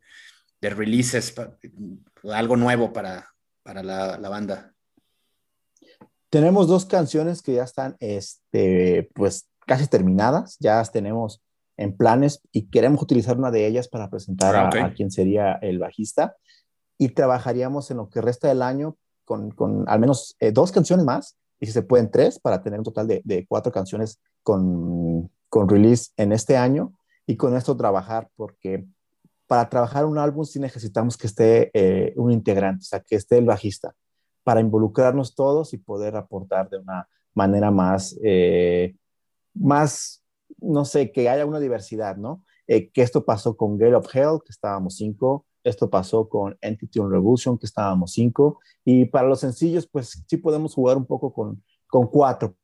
[0.61, 1.33] de releases,
[2.31, 3.29] algo nuevo para,
[3.63, 4.73] para la, la, banda?
[6.29, 11.41] Tenemos dos canciones que ya están, este, pues, casi terminadas, ya las tenemos
[11.77, 14.81] en planes y queremos utilizar una de ellas para presentar ah, okay.
[14.81, 16.35] a, a, quien sería el bajista
[16.97, 21.05] y trabajaríamos en lo que resta del año con, con al menos eh, dos canciones
[21.05, 25.31] más y si se pueden tres para tener un total de, de cuatro canciones con,
[25.49, 26.93] con, release en este año
[27.29, 28.87] y con esto trabajar porque
[29.45, 33.37] para trabajar un álbum sí necesitamos que esté eh, un integrante, o sea, que esté
[33.37, 33.93] el bajista
[34.43, 38.95] para involucrarnos todos y poder aportar de una manera más, eh,
[39.53, 40.23] más,
[40.57, 42.43] no sé, que haya una diversidad, ¿no?
[42.65, 46.97] Eh, que esto pasó con Gale of Hell, que estábamos cinco, esto pasó con Entity
[46.97, 48.57] on Revolution, que estábamos cinco.
[48.83, 52.55] Y para los sencillos, pues sí podemos jugar un poco con, con cuatro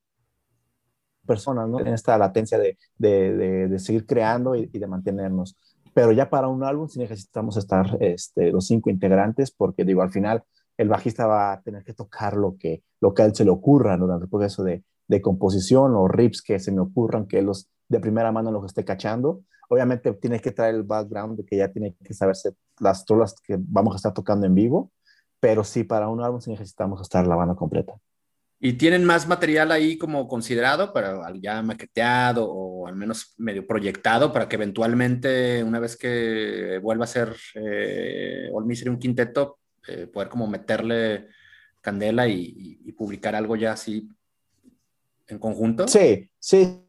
[1.26, 1.80] personas, ¿no?
[1.80, 5.58] En esta latencia de, de, de, seguir creando y, de mantenernos.
[5.94, 10.12] Pero ya para un álbum sí necesitamos estar este, los cinco integrantes, porque digo, al
[10.12, 10.44] final
[10.78, 13.52] el bajista va a tener que tocar lo que, lo que a él se le
[13.52, 17.70] ocurra durante el proceso de, de composición o riffs que se me ocurran, que los
[17.88, 21.72] de primera mano los esté cachando Obviamente tiene que traer el background de que ya
[21.72, 24.92] tiene que saberse las trolas que vamos a estar tocando en vivo,
[25.40, 27.94] pero sí, para un álbum sí necesitamos estar la banda completa.
[28.66, 34.34] ¿Y tienen más material ahí como considerado, para ya maqueteado o al menos medio proyectado
[34.34, 40.08] para que eventualmente, una vez que vuelva a ser eh, All Misery un quinteto, eh,
[40.08, 41.28] poder como meterle
[41.80, 44.10] candela y, publicar algo ya así
[45.28, 45.88] en conjunto?
[45.88, 46.82] Sí, sí,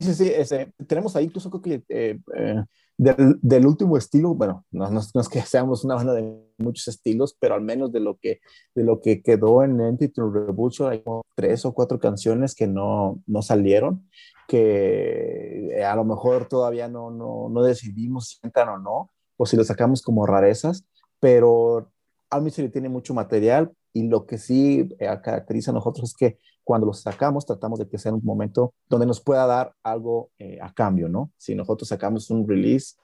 [0.00, 2.62] Sí, sí, ese, tenemos ahí incluso creo que eh, eh,
[2.96, 6.88] del, del, último estilo, bueno, no, no, no, es que seamos una banda de muchos
[6.88, 8.40] estilos, pero al menos de lo que,
[8.74, 13.20] de lo que quedó en Entity Revolution hay como tres o cuatro canciones que no,
[13.26, 14.08] no salieron,
[14.48, 19.56] que a lo mejor todavía no, no, no decidimos si entran o no, o si
[19.56, 20.84] lo sacamos como rarezas,
[21.20, 21.90] pero
[22.30, 26.38] Al Misery tiene mucho material y lo que sí eh, caracteriza a nosotros es que
[26.64, 30.58] cuando los sacamos tratamos de que sea un momento donde nos pueda dar algo eh,
[30.60, 31.30] a cambio, ¿no?
[31.36, 32.96] Si nosotros sacamos un release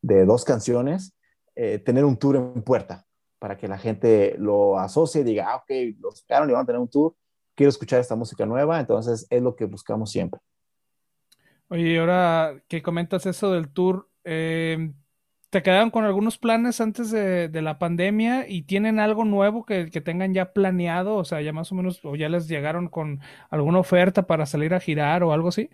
[0.00, 1.14] de dos canciones,
[1.56, 3.04] eh, tener un tour en puerta
[3.38, 6.66] para que la gente lo asocie y diga, ah, ok, lo sacaron y van a
[6.66, 7.14] tener un tour,
[7.54, 10.40] quiero escuchar esta música nueva, entonces es lo que buscamos siempre.
[11.68, 14.92] Oye, ahora que comentas eso del tour, eh,
[15.50, 20.00] te quedaron con algunos planes antes de, la pandemia y tienen algo nuevo que, que,
[20.00, 23.20] tengan ya planeado, o sea, ya más o menos, o ya les llegaron con
[23.50, 25.70] alguna oferta para salir a girar o algo así.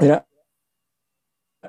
[0.00, 0.26] Mira,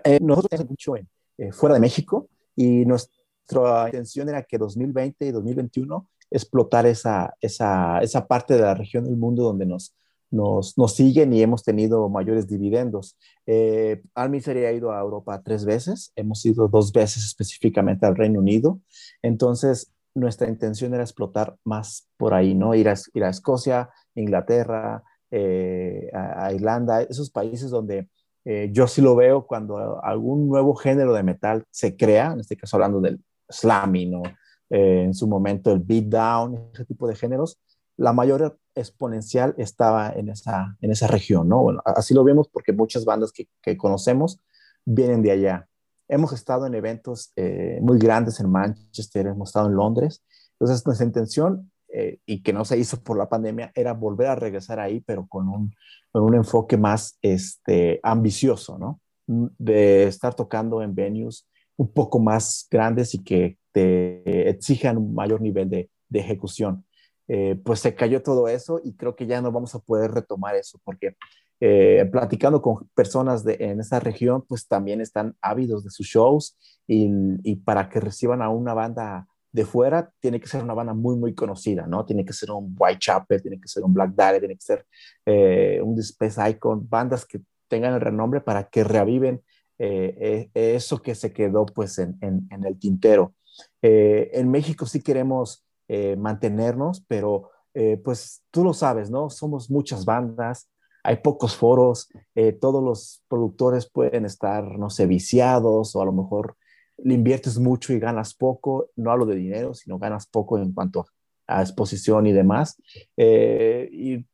[0.03, 1.07] eh, nosotros tenemos mucho en,
[1.37, 7.99] eh, fuera de México y nuestra intención era que 2020 y 2021 explotar esa, esa,
[7.99, 9.95] esa parte de la región del mundo donde nos,
[10.31, 13.17] nos, nos, siguen y hemos tenido mayores dividendos.
[13.45, 18.39] Eh, Almisery ha ido a Europa tres veces, hemos ido dos veces específicamente al Reino
[18.39, 18.79] Unido,
[19.21, 22.73] entonces nuestra intención era explotar más por ahí, ¿no?
[22.73, 28.07] Ir a, ir a Escocia, Inglaterra, eh, a, Irlanda, esos países donde
[28.45, 32.55] eh, yo sí lo veo cuando algún nuevo género de metal se crea, en este
[32.55, 33.19] caso hablando del
[33.49, 34.23] slamming, ¿no?
[34.69, 37.59] Eh, en su momento el beatdown, ese tipo de géneros,
[37.97, 41.65] la mayor exponencial estaba en esa, en esa región, ¿no?
[41.85, 44.41] Así lo vemos porque muchas bandas que, conocemos
[44.83, 45.67] vienen de allá.
[46.07, 50.23] Hemos estado en eventos eh, muy grandes en Manchester, hemos estado en Londres.
[50.59, 54.35] Entonces, nuestra intención, eh, y que no se hizo por la pandemia, era volver a
[54.35, 55.73] regresar ahí, pero con un,
[56.11, 58.99] con un enfoque más este, ambicioso, ¿no?
[59.25, 65.41] De estar tocando en venues un poco más grandes y que te exijan un mayor
[65.41, 66.84] nivel de ejecución.
[67.27, 70.55] Eh, pues se cayó todo eso y creo que ya no vamos a poder retomar
[70.55, 71.15] eso porque
[71.59, 76.55] eh, platicando con personas de, en esa región, pues también están ávidos de sus shows
[76.85, 77.09] y,
[77.43, 81.15] y, para que reciban a una banda de fuera, tiene que ser una banda muy,
[81.15, 82.05] muy conocida, ¿no?
[82.05, 84.85] Tiene que ser un Whitechapel, tiene que ser un Black Dahlia, tiene que ser
[85.25, 89.41] eh, un Space Icon, bandas que tengan el renombre para que reaviven
[89.77, 93.33] eso que se quedó pues en, en el tintero.
[93.81, 99.29] en México sí queremos eh, mantenernos, pero eh, pues tú lo sabes, ¿no?
[99.29, 100.69] Somos muchas bandas,
[101.03, 106.11] hay pocos foros, eh, todos los productores pueden estar, no sé, viciados o a lo
[106.11, 106.55] mejor
[106.97, 111.05] le inviertes mucho y ganas poco, no hablo de dinero, sino ganas poco en cuanto
[111.47, 112.81] a, exposición y demás.
[113.17, 114.25] y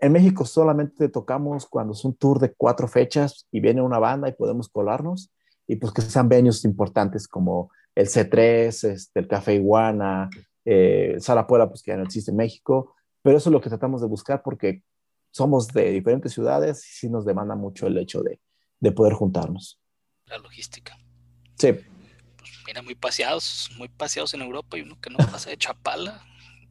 [0.00, 4.28] en México solamente tocamos cuando es un tour de cuatro fechas y viene una banda
[4.28, 5.30] y podemos colarnos
[5.66, 10.30] y pues que sean venues importantes como el C3, este, el Café Iguana,
[10.70, 13.70] eh, Sala Puebla, pues que ya no existe en México, pero eso es lo que
[13.70, 14.82] tratamos de buscar porque
[15.30, 18.40] somos de diferentes ciudades y sí nos demanda mucho el hecho de,
[18.80, 19.80] de poder juntarnos.
[20.26, 20.96] La logística.
[21.56, 21.72] Sí.
[21.72, 26.22] Pues mira, muy paseados, muy paseados en Europa y uno que no pasa de Chapala.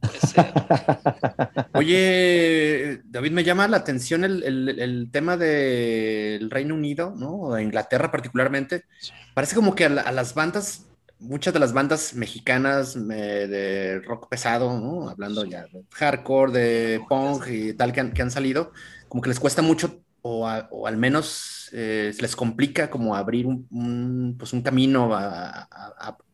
[1.73, 7.33] Oye, David, me llama la atención el, tema del Reino Unido, ¿no?
[7.39, 8.85] O de Inglaterra particularmente.
[9.33, 10.86] Parece como que a, las bandas,
[11.19, 15.09] muchas de las bandas mexicanas de rock pesado.
[15.09, 18.71] Hablando ya de hardcore, de punk y tal que han, salido,
[19.07, 24.51] como que les cuesta mucho o, al menos eh, les complica como abrir un, pues
[24.51, 25.67] un camino a,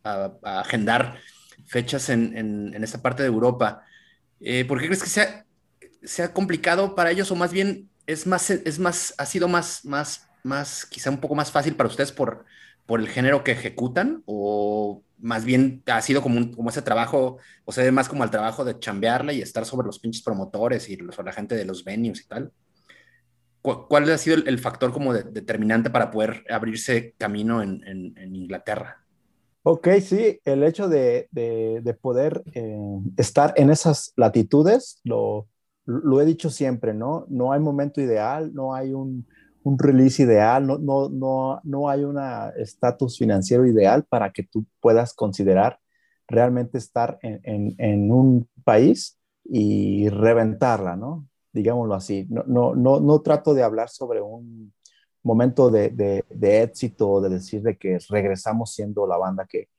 [0.03, 1.19] a agendar
[1.65, 3.83] fechas en, en, esta parte de Europa.
[4.39, 5.45] Eh, ¿Por qué crees que sea,
[6.03, 10.27] sea complicado para ellos o más bien es más, es más, ha sido más, más,
[10.43, 12.45] más, quizá un poco más fácil para ustedes por,
[12.85, 17.71] por el género que ejecutan o más bien ha sido como, como ese trabajo, o
[17.71, 20.97] se ve más como el trabajo de chambearle y estar sobre los pinches promotores y
[20.97, 22.51] sobre la gente de los venues y tal?
[23.61, 29.03] ¿Cuál ha sido el, factor como determinante para poder abrirse camino en, en Inglaterra?
[29.65, 31.29] Ok, sí, el hecho de,
[32.01, 32.77] poder eh,
[33.15, 35.47] estar en esas latitudes, lo,
[36.21, 37.25] he dicho siempre, ¿no?
[37.29, 39.25] No hay momento ideal, no hay un,
[39.63, 42.19] release ideal, no, no, no, no hay un
[42.57, 45.79] estatus financiero ideal para que tú puedas considerar
[46.27, 51.27] realmente estar en, en, un país y reventarla, ¿no?
[51.51, 52.25] Digámoslo así.
[52.29, 54.73] No, no, no, no trato de hablar sobre un,
[55.23, 55.89] momento de,
[56.29, 59.69] de, éxito, de decir de que regresamos siendo la banda que,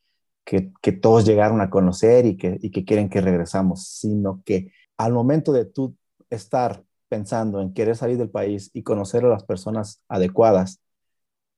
[0.45, 5.12] que, todos llegaron a conocer y que, y que quieren que regresamos, sino que al
[5.12, 5.95] momento de tú
[6.30, 6.82] estar
[7.14, 10.80] pensando en querer salir del país y conocer a las personas adecuadas,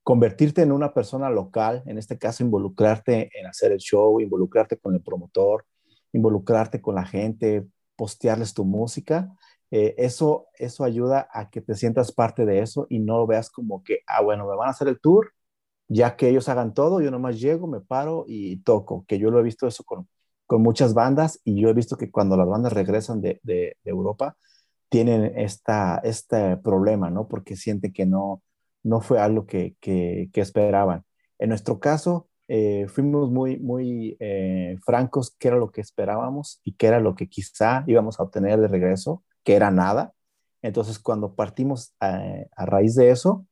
[0.03, 4.95] convertirte en una persona local, en este caso involucrarte en hacer el show, involucrarte con
[4.95, 5.65] el promotor,
[6.13, 9.33] involucrarte con la gente, postearles tu música,
[9.71, 13.49] eh, eso, eso ayuda a que te sientas parte de eso y no lo veas
[13.51, 15.33] como que, ah, bueno, me van a hacer el tour,
[15.89, 19.41] ya que ellos hagan todo, yo nomás llego, me paro y toco, que yo lo
[19.41, 20.07] he visto eso con,
[20.47, 24.37] con muchas bandas y yo he visto que cuando las bandas regresan de, de, Europa,
[24.89, 27.29] tienen esta, este problema, ¿no?
[27.29, 28.43] Porque sienten que no,
[28.83, 31.05] no fue algo que, que, esperaban.
[31.39, 36.75] En nuestro caso, eh, fuimos muy, muy eh, francos qué era lo que esperábamos y
[36.75, 40.13] qué era lo que quizá íbamos a obtener de regreso que era nada.
[40.63, 43.47] Entonces, cuando partimos eh, a, raíz de eso,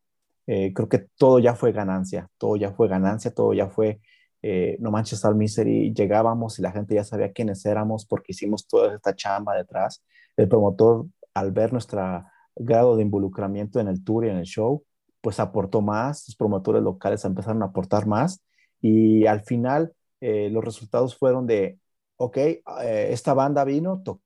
[0.46, 4.00] eh, creo que todo ya fue ganancia, todo ya fue ganancia, todo ya fue,
[4.42, 8.66] eh, no manches al misery, llegábamos y la gente ya sabía quiénes éramos porque hicimos
[8.66, 10.04] toda esta chamba detrás.
[10.36, 12.24] El promotor, al ver nuestro
[12.56, 14.84] grado de involucramiento en el tour y en el show,
[15.20, 18.44] pues aportó más, los promotores locales empezaron a aportar más
[18.80, 21.78] y al final los resultados fueron de,
[22.16, 22.38] ok,
[22.80, 24.22] esta banda vino, tocó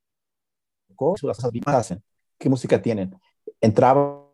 [2.38, 3.14] ¿Qué música tienen?
[3.60, 4.24] Entraba.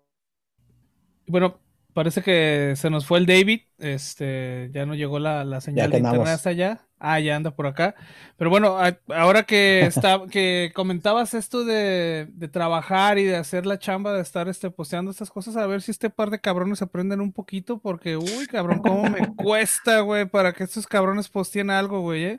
[1.27, 1.59] Bueno,
[1.95, 3.63] parece que se nos fue el David.
[3.79, 6.81] Este, ya no llegó la, señal de internet hasta allá.
[7.07, 7.95] Ah, ya anda por acá.
[8.37, 8.77] Pero bueno,
[9.09, 14.49] ahora que está, que comentabas esto de, trabajar y de hacer la chamba, de estar
[14.49, 18.17] este, posteando estas cosas, a ver si este par de cabrones aprenden un poquito, porque,
[18.17, 22.37] uy, cabrón, cómo me cuesta, güey, para que estos cabrones posteen algo, güey, ¿eh?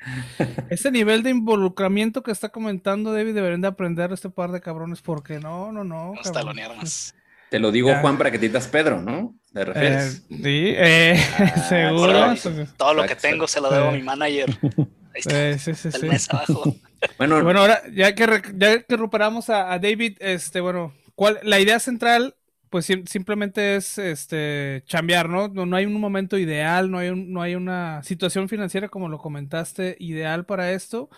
[0.70, 5.02] Ese nivel de involucramiento que está comentando David deberían de aprender este par de cabrones,
[5.02, 6.14] porque no, no, no.
[6.14, 7.16] No más.
[7.50, 9.36] Te lo digo, Juan, para que te digas Pedro, ¿no?
[9.54, 10.24] ¿Te refieres?
[10.30, 12.66] Eh, sí, eh, ah, seguro.
[12.78, 14.50] Todo, lo que tengo se lo debo a mi manager.
[15.16, 16.76] Ahí está, sí, sí, el mes abajo.
[17.20, 18.26] Bueno, bueno, ahora ya que,
[18.56, 22.36] ya que recuperamos a, David, este, bueno, ¿cuál, la idea central,
[22.72, 25.48] pues simplemente es este chambear, ¿no?
[25.50, 25.78] ¿no?
[25.78, 30.48] hay un momento ideal, no hay, no hay una situación financiera, como lo comentaste, ideal
[30.48, 31.10] para esto.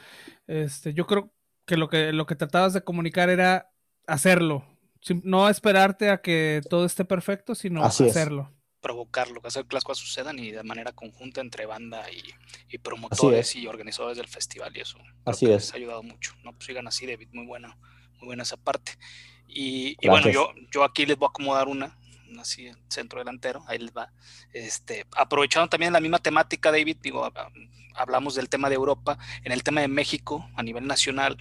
[0.46, 1.32] Este, yo creo
[1.66, 3.72] que lo que, lo que tratabas de comunicar era
[4.08, 4.66] hacerlo,
[5.24, 8.52] no esperarte a que todo esté perfecto, sino hacerlo.
[8.80, 13.68] Provocarlo, hacer que las cosas sucedan y de manera conjunta entre banda y, promotores y
[13.68, 14.98] organizadores del festival y eso.
[15.26, 15.52] Así es.
[15.52, 16.34] Les ha ayudado mucho.
[16.44, 17.78] No, pues sigan así, David, muy buena,
[18.20, 18.94] muy buena esa parte.
[19.48, 21.98] Y, bueno, yo, yo aquí les voy a acomodar una,
[22.40, 24.12] así centro delantero, ahí les va.
[24.54, 27.30] Este, aprovechando también la misma temática, David, digo,
[27.96, 31.38] hablamos del tema de Europa, en el tema de México, a nivel nacional,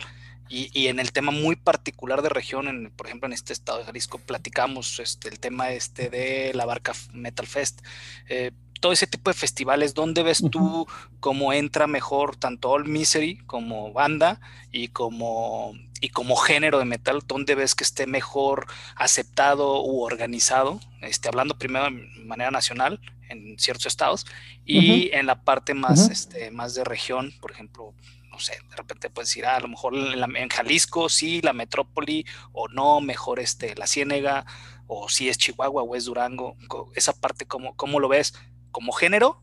[0.49, 3.84] y, en el tema muy particular de región, en, por ejemplo en este estado de
[3.84, 7.82] Jalisco, platicamos este, el tema este de la barca Metal Fest.
[8.28, 10.86] Eh, todo ese tipo de festivales, ¿dónde ves tú
[11.20, 14.40] cómo entra mejor tanto All Misery como banda
[14.70, 17.22] y como, y como género de metal?
[17.26, 20.80] ¿Dónde ves que esté mejor aceptado u organizado?
[21.01, 24.26] Este, hablando primero de manera nacional en ciertos estados
[24.64, 27.94] y en la parte más, este, más de región, por ejemplo,
[28.37, 32.26] no sé, de repente puedes decir, ah, a lo mejor en, Jalisco sí, la metrópoli,
[32.53, 34.45] o no, mejor este, la Ciénega,
[34.87, 36.55] o si es Chihuahua o es Durango,
[36.95, 38.34] esa parte, ¿cómo, cómo lo ves
[38.72, 39.43] como género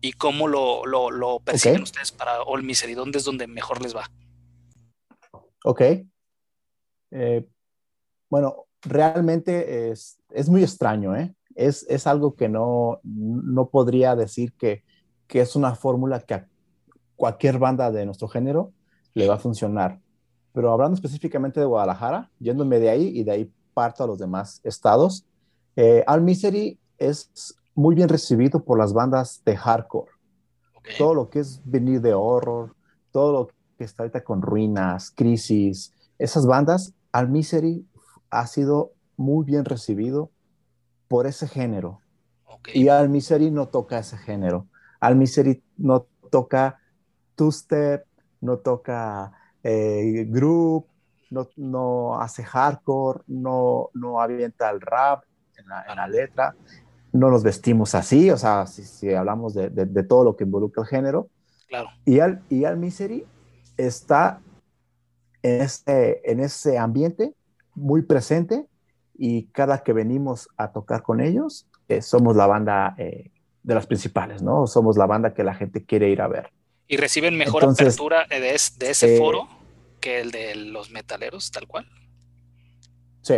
[0.00, 2.94] y cómo lo, lo, persiguen ustedes para All Misery?
[2.94, 4.10] ¿Dónde es donde mejor les va?
[5.62, 5.82] Ok.
[7.10, 7.46] Eh,
[8.30, 11.34] bueno, realmente es, es, muy extraño, ¿eh?
[11.54, 14.82] Es, es algo que no, no podría decir que,
[15.26, 16.32] que es una fórmula que
[17.20, 18.72] cualquier banda de nuestro género
[19.12, 20.00] le va a funcionar.
[20.54, 24.62] Pero hablando específicamente de Guadalajara, yéndome de ahí y de ahí parto a los demás
[24.64, 25.26] estados,
[25.76, 30.10] eh, Al Misery es muy bien recibido por las bandas de hardcore.
[30.96, 32.74] Todo lo que es venir de horror,
[33.12, 37.86] todo lo que está ahorita con ruinas, crisis, esas bandas, Al Misery
[38.30, 40.30] ha sido muy bien recibido
[41.06, 42.00] por ese género.
[42.72, 44.68] Y Al Misery no toca ese género.
[45.00, 46.79] Al Misery no toca
[47.40, 48.04] two-step,
[48.42, 49.32] no toca
[49.62, 50.84] eh, group,
[51.30, 55.24] no, no, hace hardcore, no, no avienta el rap
[55.56, 55.66] en
[55.96, 56.54] la, letra,
[57.12, 60.88] no nos vestimos así, o sea, si, hablamos de, de, todo lo que involucra el
[60.88, 61.28] género.
[61.66, 61.88] Claro.
[62.04, 63.24] Y Al, y Al Misery
[63.78, 64.42] está
[65.42, 67.34] en ese, en ese ambiente
[67.74, 68.66] muy presente
[69.16, 73.30] y cada que venimos a tocar con ellos, eh, somos la banda eh,
[73.62, 74.66] de las principales, ¿no?
[74.66, 76.50] Somos la banda que la gente quiere ir a ver.
[76.90, 79.46] ¿Y reciben mejor apertura de, ese eh, foro
[80.00, 81.86] que el de los metaleros, tal cual?
[83.22, 83.36] Sí,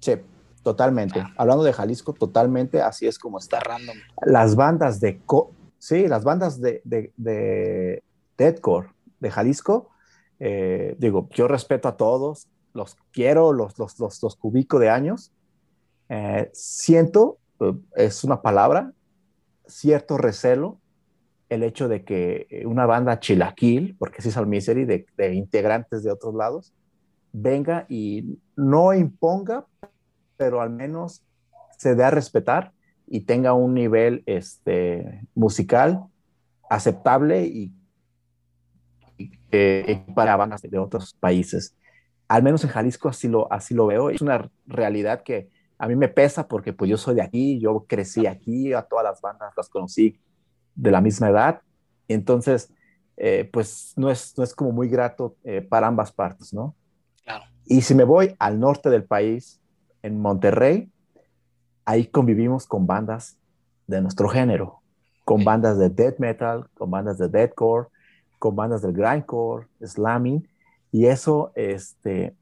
[0.00, 0.14] sí,
[0.62, 1.20] totalmente.
[1.20, 1.34] Ah.
[1.36, 3.60] Hablando de Jalisco, totalmente así es como está.
[3.60, 3.98] random.
[4.24, 5.20] Las bandas de...
[5.78, 8.02] sí, las bandas de, de,
[8.38, 8.88] deadcore
[9.20, 9.90] de Jalisco,
[10.40, 15.30] eh, digo, yo respeto a todos, los quiero, los, los, los, los cubico de años.
[16.08, 17.36] Eh, siento,
[17.96, 18.92] es una palabra,
[19.66, 20.80] cierto recelo
[21.54, 26.02] el hecho de que eh, una banda chilaquil, porque es al misery, de, de, integrantes
[26.02, 26.72] de otros lados,
[27.32, 29.66] venga y no imponga,
[30.36, 31.22] pero al menos
[31.78, 32.72] se dé a respetar
[33.06, 36.04] y tenga un nivel este, musical
[36.68, 37.72] aceptable y,
[40.16, 41.76] para bandas de otros países.
[42.26, 44.10] Al menos en Jalisco así lo, así lo veo.
[44.10, 45.48] Es una realidad que
[45.78, 49.04] a mí me pesa porque pues yo soy de aquí, yo crecí aquí, a todas
[49.04, 50.18] las bandas las conocí
[50.74, 51.60] de la misma edad.
[52.08, 52.70] Entonces,
[53.16, 56.74] eh, pues no es, no es como muy grato eh, para ambas partes, ¿no?
[57.24, 57.44] Claro.
[57.66, 59.60] Y si me voy al norte del país,
[60.04, 60.90] en Monterrey,
[61.86, 63.38] ahí convivimos con bandas
[63.86, 64.80] de nuestro género,
[65.24, 67.88] con bandas de death metal, con bandas de deathcore,
[68.38, 70.46] con bandas del grindcore, slamming,
[70.92, 72.36] y eso este,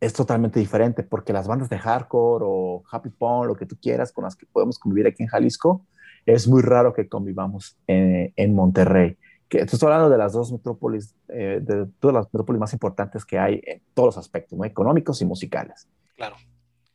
[0.00, 4.12] es totalmente diferente, porque las bandas de hardcore o happy punk, lo que tú quieras,
[4.12, 5.86] con las que podemos convivir aquí en Jalisco,
[6.34, 9.16] es muy raro que convivamos en, Monterrey.
[9.48, 13.38] Que, estoy hablando de las dos metrópolis, eh, de todas las metrópolis más importantes que
[13.38, 14.66] hay en todos los aspectos, ¿no?
[14.66, 15.88] económicos y musicales.
[16.16, 16.36] Claro.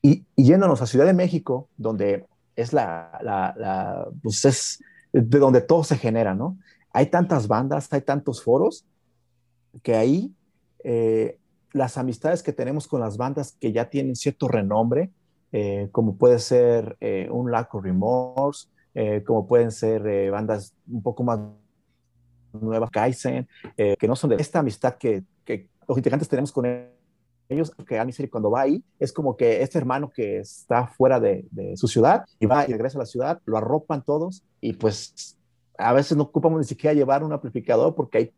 [0.03, 5.84] Y, yéndonos a Ciudad de México, donde es la, la, pues es de donde todo
[5.84, 6.59] se genera, ¿no?
[6.91, 8.86] Hay tantas bandas, hay tantos foros,
[9.81, 10.31] que ahí
[10.84, 11.39] eh,
[11.71, 15.09] las amistades que tenemos con las bandas que ya tienen cierto renombre,
[15.51, 16.97] eh, como puede ser
[17.31, 21.39] un Lack of Remorse, eh, como pueden ser eh, bandas un poco más
[22.54, 26.66] nuevas, Kaizen, eh, que no son de esta amistad que, que, los integrantes tenemos con
[27.50, 31.20] ellos, que a Misery cuando va ahí, es como que este hermano que está fuera
[31.20, 35.38] de, su ciudad y va y regresa a la ciudad, lo arropan todos y pues
[35.78, 38.32] a veces no ocupamos ni siquiera llevar un amplificador porque ahí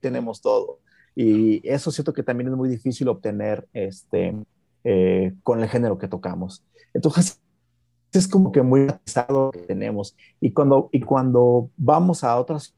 [0.00, 0.80] tenemos todo.
[1.14, 4.34] Y eso siento que también es muy difícil obtener este,
[5.42, 6.62] con el género que tocamos.
[6.92, 7.40] Entonces,
[8.18, 10.16] es como que muy pesado que tenemos.
[10.40, 12.74] Y cuando, y cuando vamos a otras,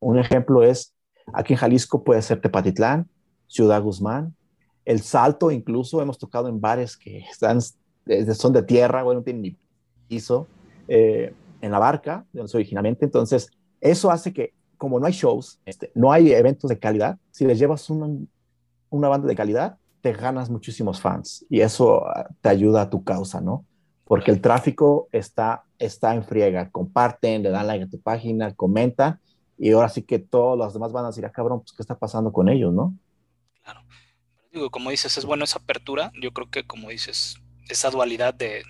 [0.00, 0.94] un ejemplo es,
[1.32, 3.08] aquí en Jalisco puede ser Tepatitlán,
[3.46, 4.34] Ciudad Guzmán,
[4.84, 9.42] El Salto incluso, hemos tocado en bares que están, son de tierra, bueno, no tienen
[9.42, 9.56] ni
[10.08, 10.46] piso,
[10.88, 13.04] eh, en la barca, de donde originalmente.
[13.04, 13.50] Entonces,
[13.80, 17.58] eso hace que, como no hay shows, este, no hay eventos de calidad, si les
[17.58, 18.08] llevas una,
[18.88, 23.04] una banda de calidad, te ganas muchísimos fans y eso ah, te ayuda a tu
[23.04, 23.66] causa, ¿no?
[24.10, 26.68] Porque el tráfico está, está en friega.
[26.72, 29.20] Comparten, le dan like a tu página, comentan,
[29.56, 31.96] y ahora sí que todos los demás van a decir, ah, cabrón, pues, ¿qué está
[31.96, 32.92] pasando con ellos, no?
[33.62, 33.82] Claro.
[34.50, 36.10] Digo, como dices, es bueno esa apertura.
[36.20, 37.36] Yo creo que, como dices,
[37.68, 38.64] esa dualidad de,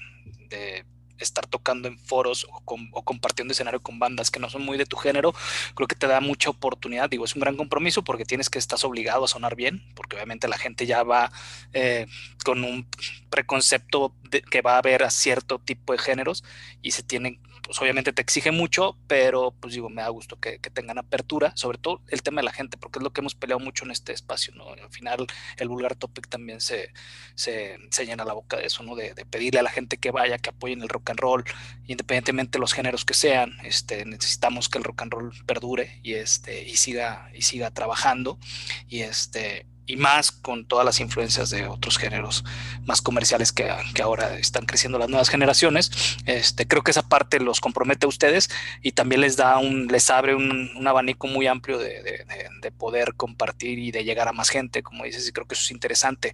[1.21, 4.97] estar tocando en foros o, compartiendo escenario con bandas que no son muy de tu
[4.97, 5.35] género,
[5.75, 7.09] creo que te da mucha oportunidad.
[7.09, 10.49] Digo, es un gran compromiso porque tienes que estás obligado a sonar bien, porque obviamente
[10.49, 11.31] la gente ya va
[11.73, 12.07] eh,
[12.45, 12.87] con un
[13.31, 16.45] preconcepto de que va a haber a cierto tipo de géneros
[16.83, 17.41] y se tienen
[17.71, 21.79] pues obviamente te exige mucho, pero pues digo, me da gusto que, tengan apertura, sobre
[21.79, 24.13] todo el tema de la gente, porque es lo que hemos peleado mucho en este
[24.13, 24.71] espacio, ¿no?
[24.71, 25.25] Al final
[25.57, 26.93] el vulgar topic también se,
[27.37, 28.97] se, llena la boca de eso, ¿no?
[28.97, 31.45] De, pedirle a la gente que vaya, que apoyen el rock and roll,
[31.87, 36.15] independientemente de los géneros que sean, este, necesitamos que el rock and roll perdure y,
[36.15, 38.41] este, y, siga, y siga trabajando,
[38.89, 42.45] y este, y más con todas las influencias de otros géneros
[42.85, 45.91] más comerciales que, que, ahora están creciendo las nuevas generaciones.
[46.27, 48.51] Este, creo que esa parte los compromete a ustedes
[48.83, 52.25] y también les da un, les abre un, un abanico muy amplio de, de,
[52.61, 55.65] de, poder compartir y de llegar a más gente, como dices, y creo que eso
[55.65, 56.33] es interesante.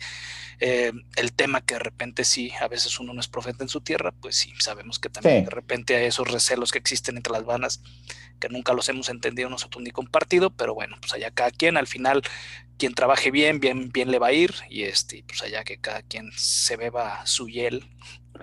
[0.60, 3.80] Eh, el tema que de repente sí, a veces uno no es profeta en su
[3.80, 7.44] tierra, pues sí, sabemos que también de repente hay esos recelos que existen entre las
[7.44, 7.80] bandas
[8.38, 11.86] que nunca los hemos entendido nosotros ni compartido, pero bueno, pues allá cada quien, al
[11.86, 12.22] final
[12.78, 16.02] quien trabaje bien, bien, bien le va a ir y este, pues allá que cada
[16.02, 17.88] quien se beba su hiel,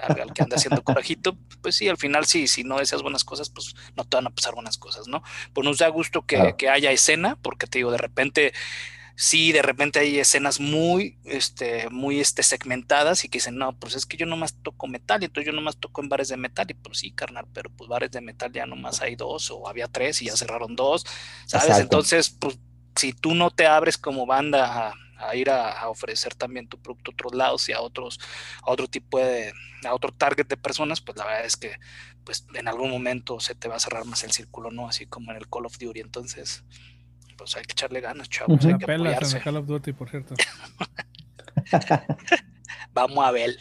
[0.02, 3.50] al que anda haciendo corajito, pues sí, al final sí, si no deseas buenas cosas,
[3.50, 5.24] pues no te van a pasar buenas cosas, ¿no?
[5.54, 8.54] Pues nos da gusto que, que haya escena, porque te digo, de repente
[9.16, 13.96] sí, de repente hay escenas muy, este, muy este, segmentadas y que dicen, no, pues
[13.96, 16.66] es que yo nomás toco metal, y entonces yo nomás toco en bares de metal,
[16.70, 19.88] y pues sí, carnal, pero pues bares de metal ya nomás hay dos, o había
[19.88, 21.06] tres y ya cerraron dos,
[21.46, 21.78] ¿sabes?
[21.78, 22.58] Entonces, pues
[22.96, 27.14] si tú no te abres como banda a, ir a, ofrecer también tu producto a
[27.14, 28.20] otros lados y a otros,
[28.62, 29.54] a otro tipo de,
[29.86, 31.78] a otro target de personas, pues la verdad es que
[32.24, 34.88] pues en algún momento se te va a cerrar más el círculo, ¿no?
[34.88, 36.64] Así como en el Call of Duty, entonces
[37.38, 38.64] pues hay que echarle ganas, chavos.
[38.66, 39.38] hay que apoyarse.
[39.38, 40.36] En Call of Duty, por cierto.
[42.94, 43.58] Vamos a ver.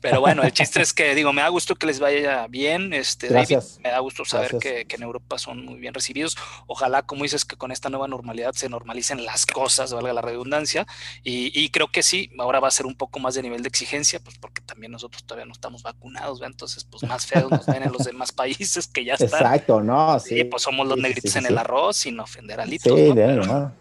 [0.00, 2.92] Pero bueno, el chiste es que digo, me da gusto que les vaya bien.
[2.92, 6.36] Este, David, me da gusto saber que, en Europa son muy bien recibidos.
[6.66, 10.86] Ojalá, como dices, que con esta nueva normalidad se normalicen las cosas, valga la redundancia.
[11.22, 14.20] Y, creo que sí, ahora va a ser un poco más de nivel de exigencia,
[14.20, 17.92] pues porque también nosotros todavía no estamos vacunados, entonces pues más feos nos ven en
[17.92, 19.42] los demás países que ya están.
[19.42, 20.44] Exacto, no, sí.
[20.44, 22.96] pues somos los negritos en el arroz sin ofender a Litos.
[22.96, 23.72] Sí, pero,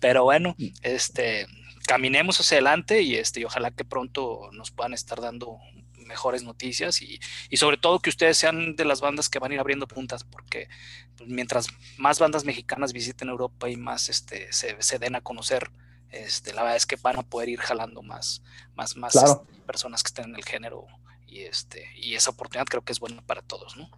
[0.00, 1.46] pero bueno, este
[1.86, 5.58] caminemos hacia adelante y, este, y ojalá que pronto nos puedan estar dando
[6.06, 7.18] mejores noticias y,
[7.56, 10.68] sobre todo que ustedes sean de las bandas que van a ir abriendo puntas, porque
[11.16, 11.68] pues, mientras
[11.98, 15.70] más bandas mexicanas visiten Europa y más este, se, den a conocer,
[16.10, 18.42] este, la verdad es que van a poder ir jalando más,
[18.74, 20.86] más, más este, personas que estén en el género
[21.26, 23.90] y, este, y esa oportunidad creo que es buena para todos, ¿no?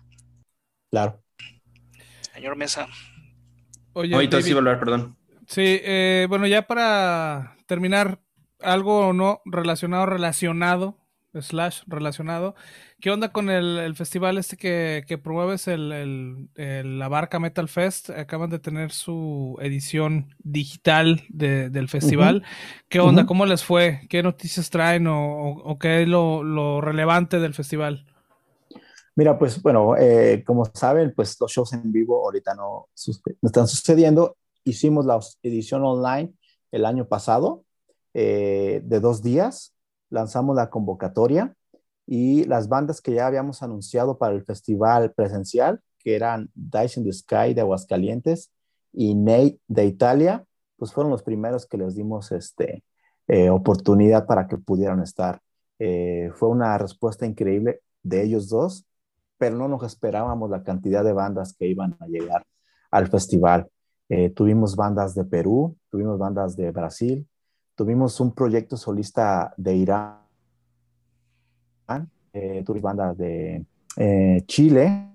[0.91, 1.23] Claro.
[2.33, 2.89] Señor Mesa.
[3.93, 5.18] Oye, sí, volver, perdón.
[5.49, 8.21] Sí, eh, bueno, ya para terminar,
[8.61, 10.99] algo no relacionado, relacionado,
[11.33, 12.55] slash relacionado.
[13.01, 18.11] ¿Qué onda con el, festival este que, que promueves, el, la Barca Metal Fest?
[18.11, 22.43] Acaban de tener su edición digital del festival.
[22.91, 23.25] ¿Qué onda?
[23.25, 24.03] ¿Cómo les fue?
[24.11, 28.05] ¿Qué noticias traen o, qué es lo, relevante del festival?
[29.17, 32.89] Mira, pues bueno, eh, como saben, pues los shows en vivo ahorita no,
[33.41, 34.37] no están sucediendo
[34.71, 36.33] hicimos la edición online
[36.71, 37.65] el año pasado
[38.15, 39.75] eh, de dos días,
[40.11, 41.55] lanzamos la convocatoria
[42.07, 47.07] y las bandas que ya habíamos anunciado para el festival presencial, que eran Dice in
[47.07, 48.51] the Sky de Aguascalientes
[48.93, 50.45] y Nate de Italia,
[50.77, 52.83] pues fueron los primeros que les dimos este,
[53.27, 55.41] eh, oportunidad para que pudieran estar.
[55.79, 58.87] Eh, fue una respuesta increíble de ellos dos,
[59.37, 62.47] pero no nos esperábamos la cantidad de bandas que iban a llegar
[62.91, 63.69] al festival.
[64.11, 67.29] Eh, tuvimos bandas de Perú, tuvimos bandas de Brasil,
[67.75, 70.21] tuvimos un proyecto solista de Irán,
[72.33, 73.67] eh, tuvimos bandas de
[73.97, 75.11] eh, Chile,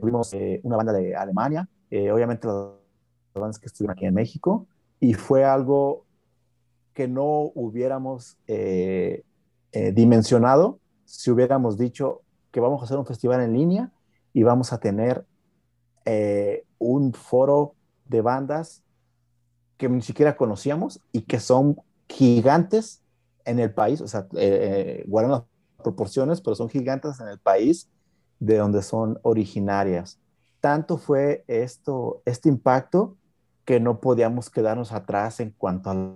[0.00, 1.68] tuvimos una banda de Alemania,
[2.12, 2.72] obviamente las
[3.34, 4.66] bandas que estuvieron aquí en México,
[4.98, 6.06] y fue algo
[6.94, 8.38] que no hubiéramos
[9.72, 13.92] dimensionado si hubiéramos dicho que vamos a hacer un festival en línea
[14.32, 15.24] y vamos a tener
[16.78, 17.74] un foro
[18.08, 18.82] de bandas
[19.76, 21.76] que ni siquiera conocíamos y que son
[22.08, 23.02] gigantes
[23.44, 25.42] en el país, o sea, eh, eh las
[25.82, 27.88] proporciones, pero son gigantes en el país
[28.40, 30.18] de donde son originarias.
[30.60, 33.16] Tanto fue esto, este impacto
[33.64, 36.14] que no podíamos quedarnos atrás en cuanto a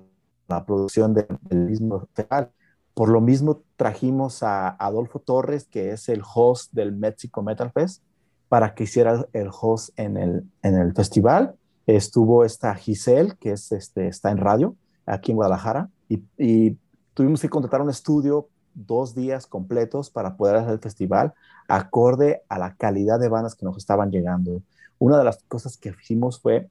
[0.48, 2.50] la producción del mismo festival.
[2.94, 8.02] Por lo mismo trajimos a Adolfo Torres, que es el host del Mexico Metal Fest,
[8.50, 11.54] para que hiciera el host en el, en el festival.
[11.86, 14.74] Estuvo esta Giselle, que es, este, está en radio
[15.06, 16.76] aquí en Guadalajara, y,
[17.14, 21.32] tuvimos que contratar un estudio dos días completos para poder hacer el festival
[21.68, 24.62] acorde a la calidad de bandas que nos estaban llegando.
[24.98, 26.68] Una de las cosas que hicimos fue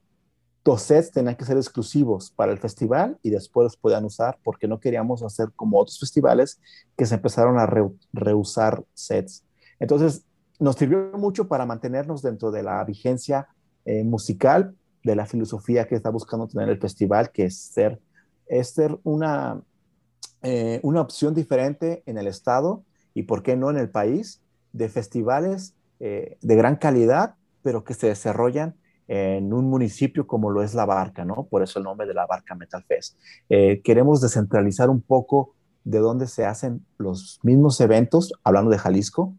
[0.64, 4.68] dos sets tenían que ser exclusivos para el festival y después los podían usar porque
[4.68, 6.60] no queríamos hacer como otros festivales
[6.96, 7.66] que se empezaron a
[8.12, 9.44] reusar sets.
[9.78, 10.24] Entonces,
[10.60, 13.48] nos sirvió mucho para mantenernos dentro de la vigencia
[13.86, 17.98] eh, musical de la filosofía que está buscando tener el festival, que es ser,
[18.46, 19.62] es ser una,
[20.42, 22.84] eh, una opción diferente en el estado
[23.14, 24.42] y, ¿por qué no en el país?
[24.72, 28.76] De festivales eh, de gran calidad, pero que se desarrollan
[29.08, 31.48] en un municipio como lo es La Barca, ¿no?
[31.50, 33.18] Por eso el nombre de La Barca Metal Fest.
[33.82, 39.34] Queremos descentralizar un poco de dónde se hacen los mismos eventos, hablando de Jalisco,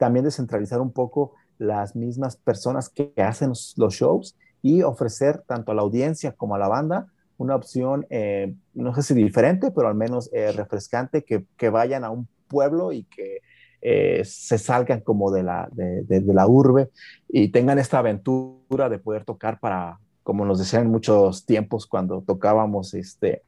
[0.00, 5.74] también descentralizar un poco las mismas personas que hacen los shows y ofrecer tanto a
[5.74, 7.06] la audiencia como a la banda
[7.36, 12.04] una opción, eh, no sé si diferente, pero al menos eh, refrescante, que, que, vayan
[12.04, 13.40] a un pueblo y que
[13.80, 16.90] eh, se salgan como de la, de, de, la urbe
[17.28, 22.22] y tengan esta aventura de poder tocar para, como nos decían en muchos tiempos cuando
[22.26, 23.42] tocábamos, este,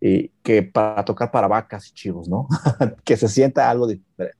[0.00, 2.48] y que para tocar para vacas y chivos, ¿no?
[3.04, 4.38] que se sienta algo diferente.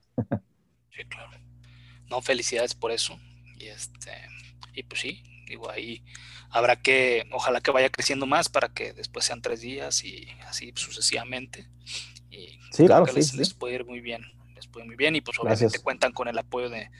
[0.90, 1.35] sí, claro.
[2.08, 3.18] No, felicidades por eso.
[3.58, 4.12] Y, este,
[4.72, 6.04] y pues sí, digo, ahí
[6.50, 10.72] habrá que, ojalá que vaya creciendo más para que después sean tres días y así
[10.74, 11.68] sucesivamente.
[12.30, 14.24] Y sí, claro, les, les puede ir muy bien
[14.84, 16.90] muy bien y pues obviamente cuentan con el apoyo de,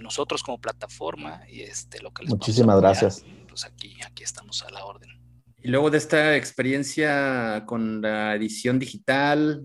[0.00, 3.24] nosotros como plataforma y este lo que les Muchísimas gracias.
[3.48, 5.17] Pues aquí, aquí estamos a la orden.
[5.60, 9.62] Y luego de esta experiencia con la edición digital.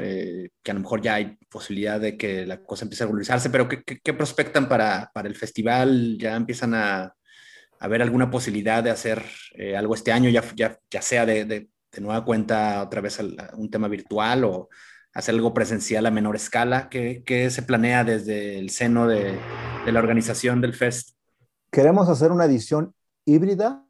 [0.00, 3.50] Eh, que a lo mejor ya hay posibilidad de que la cosa empiece a regularizarse,
[3.50, 6.16] pero ¿qué, prospectan para, para, el festival?
[6.18, 7.14] ¿Ya empiezan a,
[7.80, 9.24] a ver alguna posibilidad de hacer
[9.54, 13.18] eh, algo este año, ya, ya, ya sea de, de, de, nueva cuenta otra vez
[13.54, 14.68] un tema virtual o
[15.14, 16.88] hacer algo presencial a menor escala?
[16.88, 19.38] ¿Qué, qué se planea desde el seno de,
[19.84, 21.16] de, la organización del Fest?
[21.70, 22.94] Queremos hacer una edición
[23.24, 23.84] híbrida,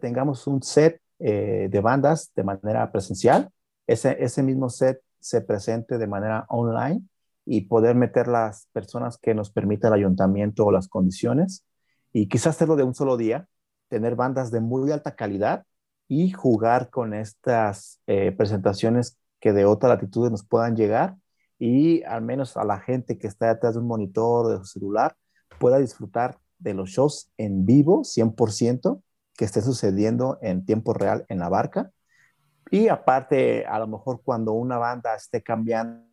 [0.00, 3.50] tengamos un set eh, de bandas de manera presencial,
[3.86, 7.02] ese, ese mismo set se presente de manera online
[7.44, 11.64] y poder meter las personas que nos permita el ayuntamiento o las condiciones.
[12.12, 13.46] Y quizás hacerlo de un solo día,
[13.88, 15.64] tener bandas de muy alta calidad
[16.08, 21.16] y jugar con estas eh, presentaciones que de otra latitud nos puedan llegar
[21.58, 25.14] y al menos a la gente que está detrás de un monitor de su celular
[25.58, 29.02] pueda disfrutar de los shows en vivo 100%
[29.40, 31.90] que esté sucediendo en tiempo real en la barca.
[32.70, 36.04] Y aparte, a lo mejor cuando una banda esté cambiando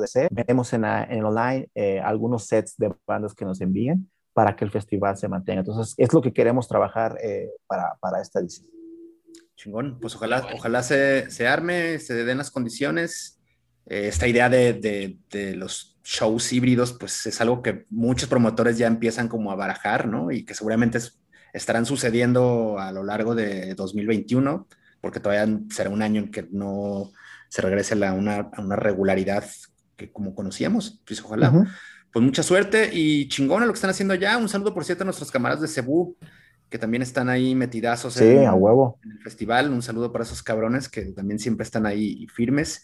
[0.00, 4.56] de set, veremos en, en online eh, algunos sets de bandas que nos envíen para
[4.56, 5.60] que el festival se mantenga.
[5.60, 8.68] Entonces, es lo que queremos trabajar eh, para, para esta edición.
[9.54, 13.40] Chingón, pues ojalá, ojalá se, se, arme, se den las condiciones.
[13.86, 18.76] Eh, esta idea de, de, de, los shows híbridos, pues es algo que muchos promotores
[18.76, 20.32] ya empiezan como a barajar, ¿no?
[20.32, 20.98] Y que seguramente
[21.52, 24.66] estarán sucediendo a lo largo de 2021,
[25.00, 27.10] porque todavía será un año en que no
[27.48, 29.44] se regrese a una, a una regularidad
[29.96, 31.00] que como conocíamos.
[31.06, 31.52] Pues ojalá.
[32.12, 34.36] Pues mucha suerte y chingón a lo que están haciendo ya.
[34.36, 36.16] Un saludo, por cierto, a nuestros camaradas de Cebú,
[36.68, 38.98] que también están ahí metidazos en, a huevo.
[39.04, 39.70] en, el festival.
[39.70, 42.82] Un saludo para esos cabrones que también siempre están ahí firmes.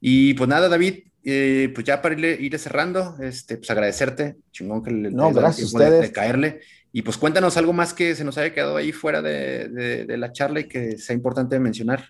[0.00, 4.90] Y pues nada, David, eh, pues ya para ir cerrando, este, pues agradecerte, chingón que
[4.90, 6.60] le no, gracias a De, caerle.
[6.92, 10.60] Y pues cuéntanos algo más que se nos haya quedado ahí fuera de, la charla
[10.60, 12.04] y que sea importante mencionar.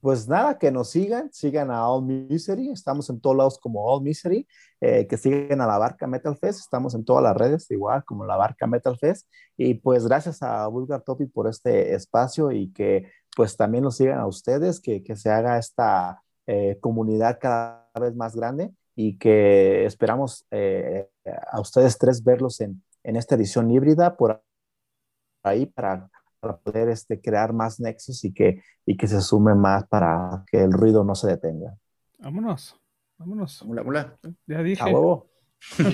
[0.00, 4.02] Pues nada, que nos sigan, sigan a All Misery, estamos en todos lados como All
[4.02, 4.46] Misery,
[4.80, 8.26] eh, que sigan a la Barca Metal Fest, estamos en todas las redes igual como
[8.26, 9.26] la Barca Metal Fest,
[9.56, 14.18] y pues gracias a Vulgar Topic por este espacio y que pues también nos sigan
[14.18, 19.86] a ustedes, que, que se haga esta eh, comunidad cada vez más grande y que
[19.86, 21.08] esperamos eh,
[21.50, 24.42] a ustedes tres verlos en, en esta edición híbrida por
[25.42, 26.10] ahí para
[26.40, 30.62] para poder este, crear más nexos y que, y que se sume más para que
[30.62, 31.76] el ruido no se detenga.
[32.18, 32.80] Vámonos,
[33.18, 33.64] vámonos.
[33.64, 34.16] Mula,
[34.46, 34.82] Ya dije.
[34.82, 35.28] A huevo.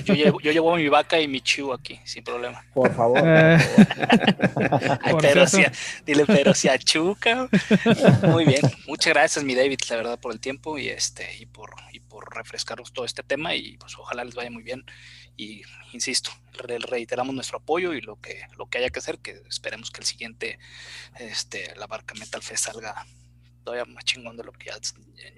[0.05, 2.63] Yo, llevo, yo, llevo, mi vaca y mi chivo aquí, sin problema.
[2.73, 3.19] Por favor.
[3.23, 3.57] Eh.
[5.01, 5.63] Ay, pero si
[6.05, 7.49] dile, pero si achuca.
[8.27, 8.61] Muy bien.
[8.87, 12.35] Muchas gracias, mi David, la verdad, por el tiempo y este y por, y por
[12.35, 14.85] refrescaros todo este tema y pues ojalá les vaya muy bien
[15.35, 15.63] y
[15.93, 16.31] insisto,
[16.89, 20.05] reiteramos nuestro apoyo y lo que, lo que haya que hacer, que esperemos que el
[20.05, 20.59] siguiente,
[21.19, 23.05] este, la barca Metal Fest salga
[23.63, 24.69] todavía más chingón de lo que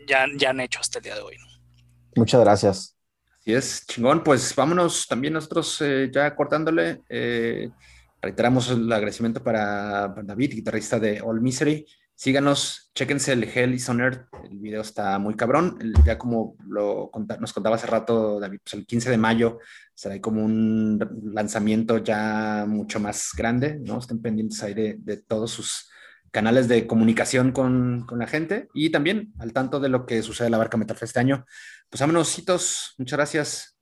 [0.07, 1.37] ya, ya, han hecho hasta el día de hoy.
[2.15, 2.94] Muchas gracias.
[3.45, 4.23] Así es, chingón.
[4.23, 7.03] Pues vámonos también nosotros eh, ya cortándole.
[7.07, 7.69] Eh,
[8.19, 11.85] reiteramos el agradecimiento para David, guitarrista de All Misery.
[12.15, 14.25] Síganos, chéquense el Hell is on Earth.
[14.49, 15.77] El video está muy cabrón.
[16.03, 19.59] Ya como lo nos contaba hace rato, David, pues el 15 de mayo
[19.93, 20.97] será como un
[21.31, 23.99] lanzamiento ya mucho más grande, ¿no?
[23.99, 25.91] Estén pendientes ahí de, todos sus
[26.31, 30.53] canales de comunicación con, la gente y también al tanto de lo que sucede en
[30.53, 31.45] la Barca Metal este año.
[31.89, 33.75] Pues vámonos, muchas gracias.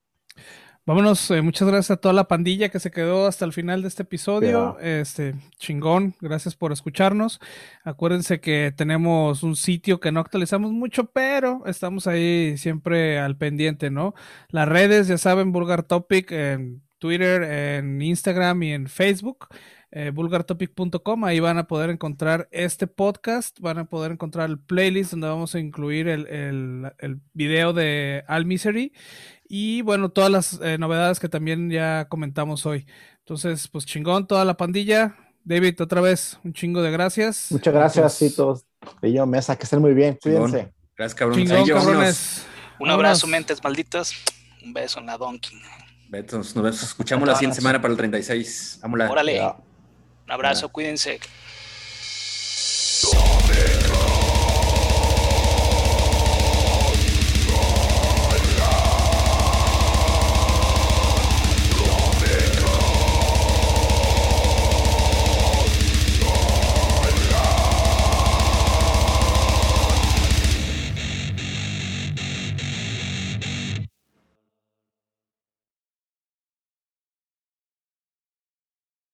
[0.86, 3.88] Vámonos, eh, muchas gracias a toda la pandilla que se quedó hasta el final de
[3.88, 4.78] este episodio.
[4.80, 7.40] Este, chingón, gracias por escucharnos.
[7.86, 13.92] Acuérdense que tenemos un sitio que no actualizamos mucho, pero estamos ahí siempre al pendiente,
[13.92, 14.14] ¿no?
[14.50, 19.48] Las redes, ya saben, Vulgar Topic en Twitter, en Instagram y en Facebook.
[19.96, 25.12] Eh, vulgartopic.com, ahí van a poder encontrar este podcast, van a poder encontrar el playlist
[25.12, 28.92] donde vamos a incluir el, el, el video de All Misery
[29.48, 32.88] y bueno, todas las eh, novedades que también ya comentamos hoy.
[33.20, 35.16] Entonces, pues chingón, toda la pandilla.
[35.44, 37.52] David, otra vez, un chingo de gracias.
[37.52, 38.66] Muchas gracias, Citos.
[39.00, 40.18] De yo, Mesa, que estén muy bien.
[40.20, 40.74] Cuídense.
[40.98, 41.38] Gracias, cabrón.
[41.38, 42.48] Chingón, cabrones.
[42.80, 44.12] Un abrazo, mentes malditas.
[44.64, 45.62] Un beso en la donkey.
[46.10, 48.82] Betos, nos escuchamos la siguiente semana para el 36.
[48.84, 49.40] Órale.
[50.26, 51.20] Un abrazo, cuídense.